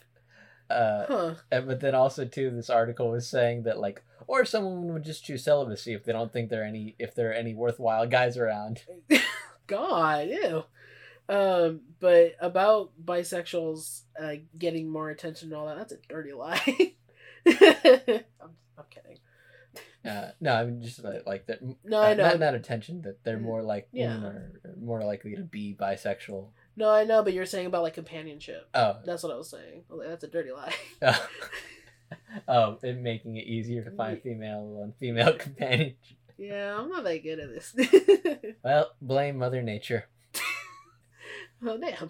Uh, 0.70 1.06
Huh. 1.08 1.36
and- 1.52 1.68
but 1.68 1.80
then 1.80 1.96
also 1.96 2.26
too, 2.26 2.50
this 2.52 2.70
article 2.70 3.10
was 3.12 3.28
saying 3.28 3.64
that 3.64 3.80
like, 3.80 4.04
or 4.28 4.46
someone 4.46 4.94
would 4.94 5.04
just 5.04 5.24
choose 5.26 5.44
celibacy 5.44 5.94
if 5.94 6.04
they 6.06 6.14
don't 6.14 6.32
think 6.32 6.50
there 6.50 6.62
are 6.62 6.66
any 6.66 6.96
if 6.98 7.14
there 7.14 7.30
are 7.30 7.34
any 7.34 7.54
worthwhile 7.54 8.08
guys 8.08 8.38
around. 8.38 8.82
God, 9.68 10.28
ew. 10.30 10.64
Um, 11.30 11.82
but 12.00 12.36
about 12.40 12.92
bisexuals 13.04 14.02
uh, 14.22 14.36
getting 14.58 14.90
more 14.90 15.10
attention 15.10 15.50
and 15.50 15.58
all 15.58 15.68
that, 15.68 15.78
that's 15.78 15.94
a 15.94 15.98
dirty 16.10 16.34
lie. 16.34 16.62
I'm, 17.48 18.52
I'm 18.78 18.86
kidding. 18.90 19.20
Uh, 20.06 20.32
no, 20.42 20.54
I 20.54 20.66
mean 20.66 20.82
just 20.82 21.04
like, 21.04 21.26
like 21.26 21.46
that. 21.48 21.62
No, 21.84 22.00
uh, 22.00 22.02
I 22.02 22.14
know. 22.14 22.28
Not, 22.28 22.40
not 22.40 22.56
attention 22.56 23.04
that 23.04 23.24
they're 23.24 23.40
more 23.40 23.62
like 23.62 23.88
yeah. 23.94 24.14
women 24.16 24.26
are 24.66 24.76
more 24.82 25.02
likely 25.02 25.36
to 25.36 25.44
be 25.44 25.76
bisexual. 25.80 26.48
No, 26.76 26.90
I 26.90 27.06
know, 27.06 27.24
but 27.24 27.34
you're 27.34 27.46
saying 27.46 27.68
about 27.68 27.84
like 27.84 27.94
companionship. 27.94 28.68
Oh, 28.74 28.98
That's 29.06 29.24
what 29.24 29.32
I 29.32 29.38
was 29.38 29.50
saying. 29.50 29.84
I 29.90 29.94
was 29.94 30.00
like, 30.00 30.10
that's 30.10 30.24
a 30.24 30.28
dirty 30.28 30.52
lie. 30.52 30.74
oh, 31.02 31.28
oh, 32.48 32.80
it 32.84 32.98
making 32.98 33.38
it 33.38 33.46
easier 33.46 33.84
to 33.84 33.92
find 33.92 34.22
female 34.22 34.82
on 34.82 34.94
female 35.00 35.34
companionship. 35.34 35.98
yeah, 36.38 36.78
I'm 36.78 36.90
not 36.90 37.06
that 37.06 37.24
good 37.24 37.40
at 37.40 37.54
this. 37.54 38.56
Well, 38.64 38.92
blame 39.02 39.38
Mother 39.38 39.62
Nature. 39.62 40.08
Oh 41.66 41.78
damn. 41.78 42.10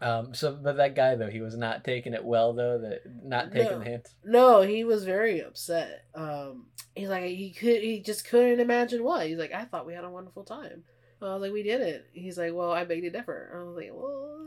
Um, 0.00 0.34
so, 0.34 0.58
but 0.62 0.76
that 0.76 0.94
guy 0.94 1.14
though, 1.14 1.30
he 1.30 1.40
was 1.40 1.56
not 1.56 1.84
taking 1.84 2.12
it 2.12 2.24
well 2.24 2.52
though. 2.52 2.78
That 2.78 3.00
not 3.24 3.52
taking 3.52 3.72
No. 3.72 3.78
the 3.78 3.84
hint. 3.84 4.08
No, 4.24 4.62
he 4.62 4.84
was 4.84 5.04
very 5.04 5.40
upset. 5.40 6.04
Um, 6.14 6.66
he's 6.94 7.08
like 7.08 7.24
he 7.24 7.52
could 7.52 7.82
he 7.82 8.00
just 8.00 8.28
couldn't 8.28 8.60
imagine 8.60 9.02
why. 9.02 9.26
He's 9.28 9.38
like, 9.38 9.52
I 9.54 9.64
thought 9.64 9.86
we 9.86 9.94
had 9.94 10.04
a 10.04 10.10
wonderful 10.10 10.44
time. 10.44 10.84
I 11.22 11.32
was 11.32 11.40
like, 11.40 11.52
we 11.52 11.62
didn't. 11.62 12.02
He's 12.12 12.36
like, 12.36 12.52
well, 12.52 12.72
I 12.72 12.84
beg 12.84 13.00
to 13.02 13.10
differ. 13.10 13.50
I 13.54 13.64
was 13.66 13.74
like, 13.74 13.90
well, 13.90 14.44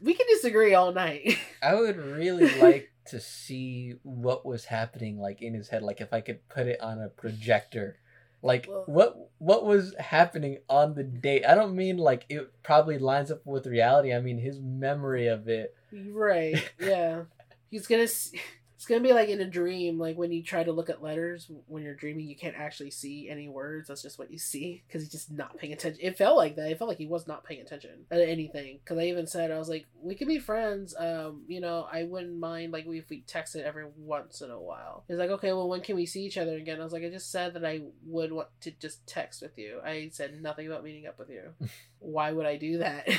we 0.00 0.14
can 0.14 0.26
disagree 0.28 0.72
all 0.72 0.92
night. 0.92 1.36
I 1.62 1.74
would 1.74 1.96
really 1.96 2.48
like 2.60 2.90
to 3.08 3.18
see 3.20 3.94
what 4.04 4.46
was 4.46 4.64
happening, 4.66 5.18
like 5.18 5.42
in 5.42 5.52
his 5.52 5.68
head. 5.68 5.82
Like 5.82 6.00
if 6.00 6.12
I 6.12 6.20
could 6.20 6.48
put 6.48 6.68
it 6.68 6.80
on 6.80 7.00
a 7.00 7.08
projector, 7.08 7.98
like 8.46 8.66
Well- 8.68 8.84
what 8.86 9.10
what 9.38 9.66
was 9.66 9.94
happening 9.98 10.58
on 10.70 10.94
the 10.94 11.04
date. 11.04 11.44
I 11.46 11.54
don't 11.54 11.76
mean 11.76 11.98
like 11.98 12.24
it 12.30 12.50
probably 12.62 12.98
lines 12.98 13.30
up 13.30 13.44
with 13.44 13.66
reality. 13.66 14.14
I 14.14 14.20
mean 14.20 14.38
his 14.38 14.58
memory 14.60 15.26
of 15.26 15.48
it 15.48 15.74
Right. 15.92 16.62
Yeah. 16.80 17.22
He's 17.70 17.86
gonna. 17.86 18.04
s 18.04 18.32
It's 18.76 18.84
gonna 18.84 19.00
be 19.00 19.14
like 19.14 19.30
in 19.30 19.40
a 19.40 19.46
dream, 19.46 19.98
like 19.98 20.18
when 20.18 20.32
you 20.32 20.42
try 20.42 20.62
to 20.62 20.70
look 20.70 20.90
at 20.90 21.02
letters 21.02 21.50
when 21.66 21.82
you're 21.82 21.94
dreaming, 21.94 22.26
you 22.26 22.36
can't 22.36 22.54
actually 22.56 22.90
see 22.90 23.28
any 23.30 23.48
words. 23.48 23.88
That's 23.88 24.02
just 24.02 24.18
what 24.18 24.30
you 24.30 24.38
see 24.38 24.82
because 24.86 25.02
he's 25.02 25.10
just 25.10 25.32
not 25.32 25.56
paying 25.56 25.72
attention. 25.72 25.98
It 26.02 26.18
felt 26.18 26.36
like 26.36 26.56
that. 26.56 26.70
It 26.70 26.78
felt 26.78 26.88
like 26.88 26.98
he 26.98 27.06
was 27.06 27.26
not 27.26 27.42
paying 27.42 27.62
attention 27.62 28.04
at 28.10 28.20
anything. 28.20 28.80
Because 28.84 28.98
I 28.98 29.04
even 29.04 29.26
said 29.26 29.50
I 29.50 29.58
was 29.58 29.70
like, 29.70 29.86
we 30.02 30.14
could 30.14 30.28
be 30.28 30.38
friends. 30.38 30.94
Um, 30.98 31.44
you 31.48 31.60
know, 31.60 31.88
I 31.90 32.02
wouldn't 32.02 32.38
mind 32.38 32.72
like 32.72 32.86
if 32.86 33.08
we 33.08 33.22
texted 33.22 33.62
every 33.62 33.86
once 33.96 34.42
in 34.42 34.50
a 34.50 34.60
while. 34.60 35.04
He's 35.08 35.18
like, 35.18 35.30
okay, 35.30 35.54
well, 35.54 35.68
when 35.68 35.80
can 35.80 35.96
we 35.96 36.04
see 36.04 36.24
each 36.24 36.36
other 36.36 36.56
again? 36.56 36.78
I 36.80 36.84
was 36.84 36.92
like, 36.92 37.02
I 37.04 37.08
just 37.08 37.32
said 37.32 37.54
that 37.54 37.64
I 37.64 37.80
would 38.04 38.30
want 38.30 38.48
to 38.60 38.70
just 38.72 39.06
text 39.06 39.40
with 39.40 39.56
you. 39.56 39.80
I 39.84 40.10
said 40.12 40.42
nothing 40.42 40.66
about 40.66 40.84
meeting 40.84 41.06
up 41.06 41.18
with 41.18 41.30
you. 41.30 41.54
Why 41.98 42.30
would 42.30 42.46
I 42.46 42.56
do 42.56 42.78
that? 42.78 43.08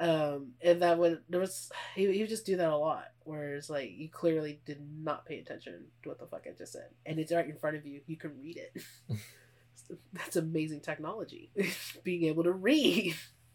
um 0.00 0.52
and 0.62 0.80
that 0.82 0.98
would 0.98 1.20
there 1.28 1.40
was 1.40 1.70
he, 1.94 2.10
he 2.10 2.20
would 2.20 2.28
just 2.28 2.46
do 2.46 2.56
that 2.56 2.70
a 2.70 2.76
lot 2.76 3.04
whereas 3.24 3.68
like 3.68 3.90
you 3.94 4.08
clearly 4.08 4.58
did 4.64 4.80
not 5.02 5.26
pay 5.26 5.38
attention 5.38 5.84
to 6.02 6.08
what 6.08 6.18
the 6.18 6.26
fuck 6.26 6.46
i 6.48 6.52
just 6.56 6.72
said. 6.72 6.88
And 7.06 7.18
it's 7.20 7.30
right 7.32 7.46
in 7.46 7.56
front 7.56 7.76
of 7.76 7.86
you 7.86 8.00
you 8.06 8.16
can 8.16 8.32
read 8.40 8.56
it. 8.56 8.82
That's 10.12 10.36
amazing 10.36 10.80
technology 10.80 11.50
being 12.04 12.24
able 12.24 12.44
to 12.44 12.52
read. 12.52 13.14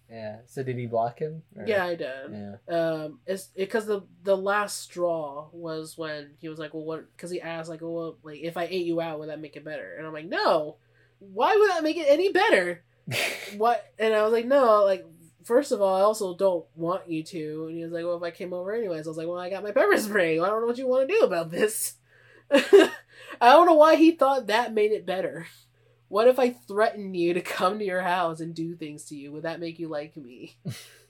Yeah. 0.09 0.37
So 0.45 0.61
did 0.61 0.77
he 0.77 0.85
block 0.85 1.17
him? 1.19 1.41
Or- 1.57 1.65
yeah 1.65 1.83
i 1.85 1.95
did. 1.95 2.31
Yeah. 2.31 2.55
um 2.69 3.19
it's 3.25 3.45
because 3.55 3.85
the 3.87 4.01
the 4.23 4.37
last 4.37 4.81
straw 4.81 5.47
was 5.51 5.97
when 5.97 6.31
he 6.39 6.47
was 6.47 6.59
like 6.59 6.73
well 6.75 6.83
what 6.83 7.15
because 7.15 7.31
he 7.31 7.41
asked 7.41 7.69
like 7.69 7.81
well 7.81 8.17
like 8.23 8.39
if 8.41 8.55
i 8.55 8.65
ate 8.65 8.85
you 8.85 9.01
out 9.01 9.19
would 9.19 9.29
that 9.29 9.41
make 9.41 9.55
it 9.55 9.65
better? 9.65 9.95
And 9.97 10.05
i'm 10.05 10.13
like 10.13 10.27
no. 10.29 10.77
Why 11.19 11.55
would 11.55 11.69
that 11.71 11.81
make 11.83 11.97
it 11.97 12.07
any 12.07 12.31
better? 12.31 12.83
What? 13.57 13.83
And 13.97 14.13
i 14.13 14.21
was 14.23 14.33
like 14.33 14.45
no 14.45 14.83
like 14.83 15.05
first 15.45 15.71
of 15.71 15.81
all 15.81 15.95
i 15.95 16.01
also 16.01 16.35
don't 16.35 16.65
want 16.75 17.09
you 17.09 17.23
to. 17.23 17.67
And 17.67 17.77
he 17.77 17.83
was 17.83 17.93
like 17.93 18.03
well 18.03 18.17
if 18.17 18.23
i 18.23 18.31
came 18.31 18.53
over 18.53 18.73
anyways 18.73 19.07
i 19.07 19.09
was 19.09 19.17
like 19.17 19.27
well 19.27 19.39
i 19.39 19.49
got 19.49 19.63
my 19.63 19.71
pepper 19.71 19.97
spray. 19.97 20.39
I 20.39 20.47
don't 20.47 20.61
know 20.61 20.67
what 20.67 20.77
you 20.77 20.87
want 20.87 21.07
to 21.07 21.15
do 21.15 21.21
about 21.21 21.51
this. 21.51 21.95
I 22.51 22.91
don't 23.39 23.65
know 23.65 23.75
why 23.75 23.95
he 23.95 24.11
thought 24.11 24.47
that 24.47 24.73
made 24.73 24.91
it 24.91 25.05
better. 25.05 25.47
What 26.07 26.27
if 26.27 26.37
i 26.39 26.49
threatened 26.49 27.15
you 27.15 27.33
to 27.33 27.41
come 27.41 27.79
to 27.79 27.85
your 27.85 28.01
house 28.01 28.39
and 28.39 28.53
do 28.53 28.75
things 28.75 29.05
to 29.05 29.15
you? 29.15 29.31
Would 29.31 29.43
that 29.43 29.59
make 29.59 29.79
you 29.79 29.87
like 29.87 30.15
me? 30.17 30.57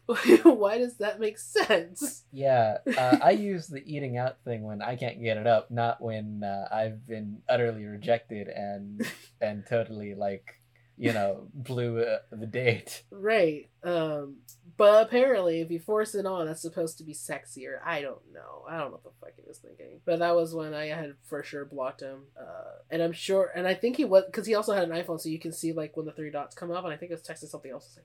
Why 0.44 0.78
does 0.78 0.98
that 0.98 1.20
make 1.20 1.40
sense? 1.40 2.24
Yeah, 2.32 2.78
uh, 2.96 3.18
I 3.24 3.32
use 3.32 3.68
the 3.68 3.84
eating 3.86 4.18
out 4.18 4.38
thing 4.46 4.62
when 4.64 4.82
I 4.82 4.96
can't 4.96 5.22
get 5.22 5.38
it 5.38 5.48
up, 5.48 5.72
not 5.72 6.00
when 6.00 6.44
uh, 6.44 6.68
I've 6.72 7.08
been 7.08 7.42
utterly 7.50 7.86
rejected 7.86 8.48
and 8.48 9.06
and 9.42 9.66
totally 9.66 10.14
like, 10.14 10.60
you 10.98 11.12
know, 11.14 11.48
blew 11.54 12.00
uh, 12.02 12.20
the 12.32 12.46
date. 12.48 13.04
right 13.12 13.70
um 13.84 14.38
but 14.78 15.06
apparently 15.06 15.62
if 15.62 15.70
you 15.72 15.80
force 15.80 16.16
it 16.16 16.26
on 16.26 16.48
that's 16.48 16.62
supposed 16.62 16.98
to 16.98 17.04
be 17.04 17.14
sexier 17.14 17.78
i 17.86 18.02
don't 18.02 18.22
know 18.34 18.64
i 18.68 18.78
don't 18.78 18.88
know 18.88 18.92
what 18.94 19.04
the 19.04 19.10
fuck 19.22 19.32
he 19.36 19.44
was 19.48 19.58
thinking 19.60 20.00
but 20.06 20.20
that 20.20 20.36
was 20.36 20.56
when 20.56 20.74
i 20.74 20.88
had 20.88 21.14
for 21.30 21.44
sure 21.44 21.66
blocked 21.66 22.02
him 22.02 22.24
uh 22.40 22.80
and 22.90 23.02
i'm 23.02 23.14
sure 23.14 23.52
and 23.56 23.68
i 23.68 23.74
think 23.76 23.96
he 23.98 24.04
was 24.06 24.24
because 24.26 24.48
he 24.48 24.56
also 24.56 24.74
had 24.74 24.90
an 24.90 24.96
iphone 25.04 25.20
so 25.20 25.30
you 25.30 25.38
can 25.40 25.52
see 25.54 25.72
like 25.72 25.96
when 25.96 26.06
the 26.06 26.12
three 26.12 26.32
dots 26.32 26.56
come 26.56 26.72
up 26.72 26.84
and 26.84 26.92
i 26.94 26.98
think 26.98 27.12
it 27.12 27.16
was 27.16 27.22
texting 27.24 27.48
something 27.50 27.72
else 27.72 27.98
I 27.98 28.02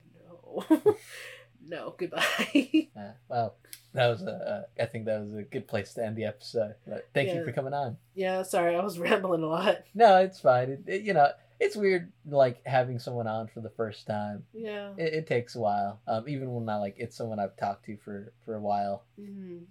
was 0.57 0.69
like 0.85 0.85
no 0.85 0.95
no 1.67 1.95
goodbye 1.97 2.89
Uh, 2.97 3.11
well, 3.29 3.55
that 3.93 4.07
was 4.07 4.21
a, 4.21 4.31
uh, 4.77 4.81
I 4.81 4.85
think 4.85 5.05
that 5.05 5.21
was 5.21 5.33
a 5.33 5.43
good 5.43 5.67
place 5.67 5.93
to 5.95 6.05
end 6.05 6.15
the 6.15 6.25
episode. 6.25 6.75
But 6.87 7.07
thank 7.13 7.33
you 7.33 7.43
for 7.43 7.51
coming 7.51 7.73
on. 7.73 7.97
yeah 8.15 8.43
sorry 8.43 8.75
i 8.75 8.83
was 8.83 8.99
rambling 9.07 9.43
a 9.43 9.47
lot 9.47 9.77
No, 9.95 10.17
it's 10.17 10.39
fine. 10.39 10.69
It, 10.69 10.83
it- 10.87 11.01
you 11.03 11.13
know, 11.13 11.29
it's 11.63 11.75
weird 11.75 12.11
like 12.25 12.65
having 12.65 12.97
someone 12.99 13.27
on 13.27 13.47
for 13.47 13.61
the 13.61 13.69
first 13.69 14.07
time. 14.07 14.43
yeah 14.51 14.93
It, 14.97 15.13
it 15.13 15.27
takes 15.27 15.55
a 15.55 15.59
while. 15.59 16.01
Um, 16.07 16.27
even 16.27 16.51
when 16.51 16.67
I 16.67 16.77
like 16.77 16.95
it's 16.97 17.15
someone 17.15 17.39
I've 17.39 17.55
talked 17.55 17.85
to 17.85 17.95
for 18.03 18.33
for 18.43 18.55
a 18.55 18.59
while. 18.59 19.03
Mhm. 19.19 19.61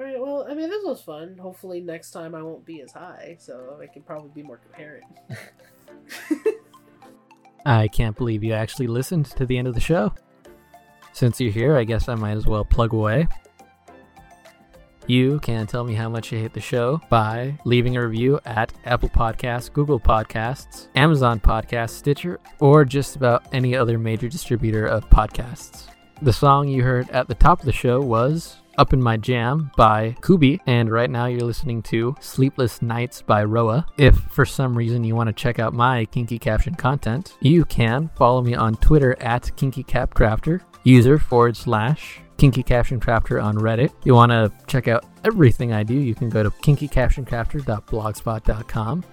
All 0.00 0.06
right. 0.06 0.20
Well, 0.20 0.46
I 0.50 0.54
mean, 0.54 0.68
this 0.68 0.82
was 0.84 1.00
fun. 1.02 1.38
Hopefully, 1.38 1.80
next 1.80 2.10
time 2.10 2.34
I 2.34 2.42
won't 2.42 2.64
be 2.64 2.80
as 2.80 2.92
high, 2.92 3.36
so 3.38 3.78
I 3.80 3.86
can 3.86 4.02
probably 4.02 4.30
be 4.34 4.42
more 4.42 4.58
coherent. 4.70 5.04
I 7.64 7.86
can't 7.88 8.16
believe 8.16 8.42
you 8.42 8.54
actually 8.54 8.88
listened 8.88 9.26
to 9.26 9.46
the 9.46 9.56
end 9.56 9.68
of 9.68 9.74
the 9.74 9.80
show. 9.80 10.12
Since 11.12 11.40
you're 11.40 11.52
here, 11.52 11.76
I 11.76 11.84
guess 11.84 12.08
I 12.08 12.14
might 12.16 12.36
as 12.36 12.46
well 12.46 12.64
plug 12.64 12.92
away. 12.92 13.28
You 15.06 15.40
can 15.40 15.66
tell 15.66 15.84
me 15.84 15.94
how 15.94 16.08
much 16.08 16.30
you 16.30 16.38
hate 16.38 16.52
the 16.52 16.60
show 16.60 17.00
by 17.10 17.58
leaving 17.64 17.96
a 17.96 18.06
review 18.06 18.38
at 18.44 18.72
Apple 18.84 19.08
Podcasts, 19.08 19.72
Google 19.72 19.98
Podcasts, 19.98 20.88
Amazon 20.94 21.40
Podcasts, 21.40 21.90
Stitcher, 21.90 22.38
or 22.60 22.84
just 22.84 23.16
about 23.16 23.44
any 23.52 23.74
other 23.74 23.98
major 23.98 24.28
distributor 24.28 24.86
of 24.86 25.08
podcasts. 25.10 25.88
The 26.22 26.32
song 26.32 26.68
you 26.68 26.84
heard 26.84 27.10
at 27.10 27.26
the 27.26 27.34
top 27.34 27.58
of 27.58 27.66
the 27.66 27.72
show 27.72 28.00
was 28.00 28.58
Up 28.78 28.92
in 28.92 29.02
My 29.02 29.16
Jam 29.16 29.72
by 29.76 30.16
Kubbi, 30.20 30.60
and 30.66 30.88
right 30.88 31.10
now 31.10 31.26
you're 31.26 31.40
listening 31.40 31.82
to 31.82 32.14
Sleepless 32.20 32.80
Nights 32.80 33.22
by 33.22 33.42
Roa. 33.42 33.84
If 33.98 34.14
for 34.30 34.46
some 34.46 34.78
reason 34.78 35.02
you 35.02 35.16
want 35.16 35.26
to 35.26 35.32
check 35.32 35.58
out 35.58 35.74
my 35.74 36.04
Kinky 36.06 36.38
Caption 36.38 36.76
content, 36.76 37.36
you 37.40 37.64
can 37.64 38.08
follow 38.16 38.40
me 38.40 38.54
on 38.54 38.76
Twitter 38.76 39.20
at 39.20 39.42
KinkyCapCrafter, 39.56 40.60
user 40.84 41.18
forward 41.18 41.56
slash 41.56 42.21
Kinky 42.36 42.62
Caption 42.62 43.00
Crafter 43.00 43.42
on 43.42 43.56
Reddit. 43.56 43.86
If 43.86 43.94
You 44.04 44.14
want 44.14 44.30
to 44.32 44.52
check 44.66 44.88
out 44.88 45.06
everything 45.24 45.72
I 45.72 45.82
do, 45.82 45.94
you 45.94 46.14
can 46.14 46.28
go 46.28 46.42
to 46.42 46.50
kinkycaptioncrafter.blogspot.com. 46.50 49.04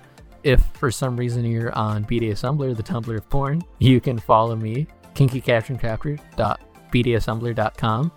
If 0.44 0.64
for 0.74 0.90
some 0.90 1.18
reason 1.18 1.44
you're 1.46 1.78
on 1.78 2.06
BDSMLR, 2.06 2.76
the 2.76 2.84
Tumblr 2.84 3.16
of 3.16 3.30
porn, 3.30 3.62
you 3.80 4.00
can 4.00 4.18
follow 4.18 4.56
me, 4.56 4.88
kinkycaptioncrafter.bdsmlr.com. 5.16 8.12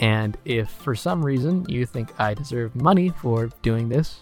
And 0.00 0.38
if 0.44 0.70
for 0.70 0.94
some 0.94 1.24
reason 1.24 1.66
you 1.68 1.84
think 1.84 2.20
I 2.20 2.34
deserve 2.34 2.76
money 2.76 3.08
for 3.08 3.48
doing 3.62 3.88
this, 3.88 4.20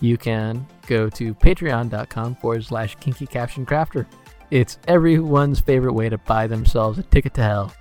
you 0.00 0.18
can 0.18 0.66
go 0.86 1.08
to 1.08 1.34
patreon.com 1.34 2.34
forward 2.36 2.64
slash 2.64 2.96
kinky 2.96 3.26
caption 3.26 3.64
crafter. 3.64 4.04
It's 4.50 4.78
everyone's 4.86 5.60
favorite 5.60 5.94
way 5.94 6.10
to 6.10 6.18
buy 6.18 6.46
themselves 6.46 6.98
a 6.98 7.02
ticket 7.02 7.32
to 7.34 7.42
hell. 7.42 7.72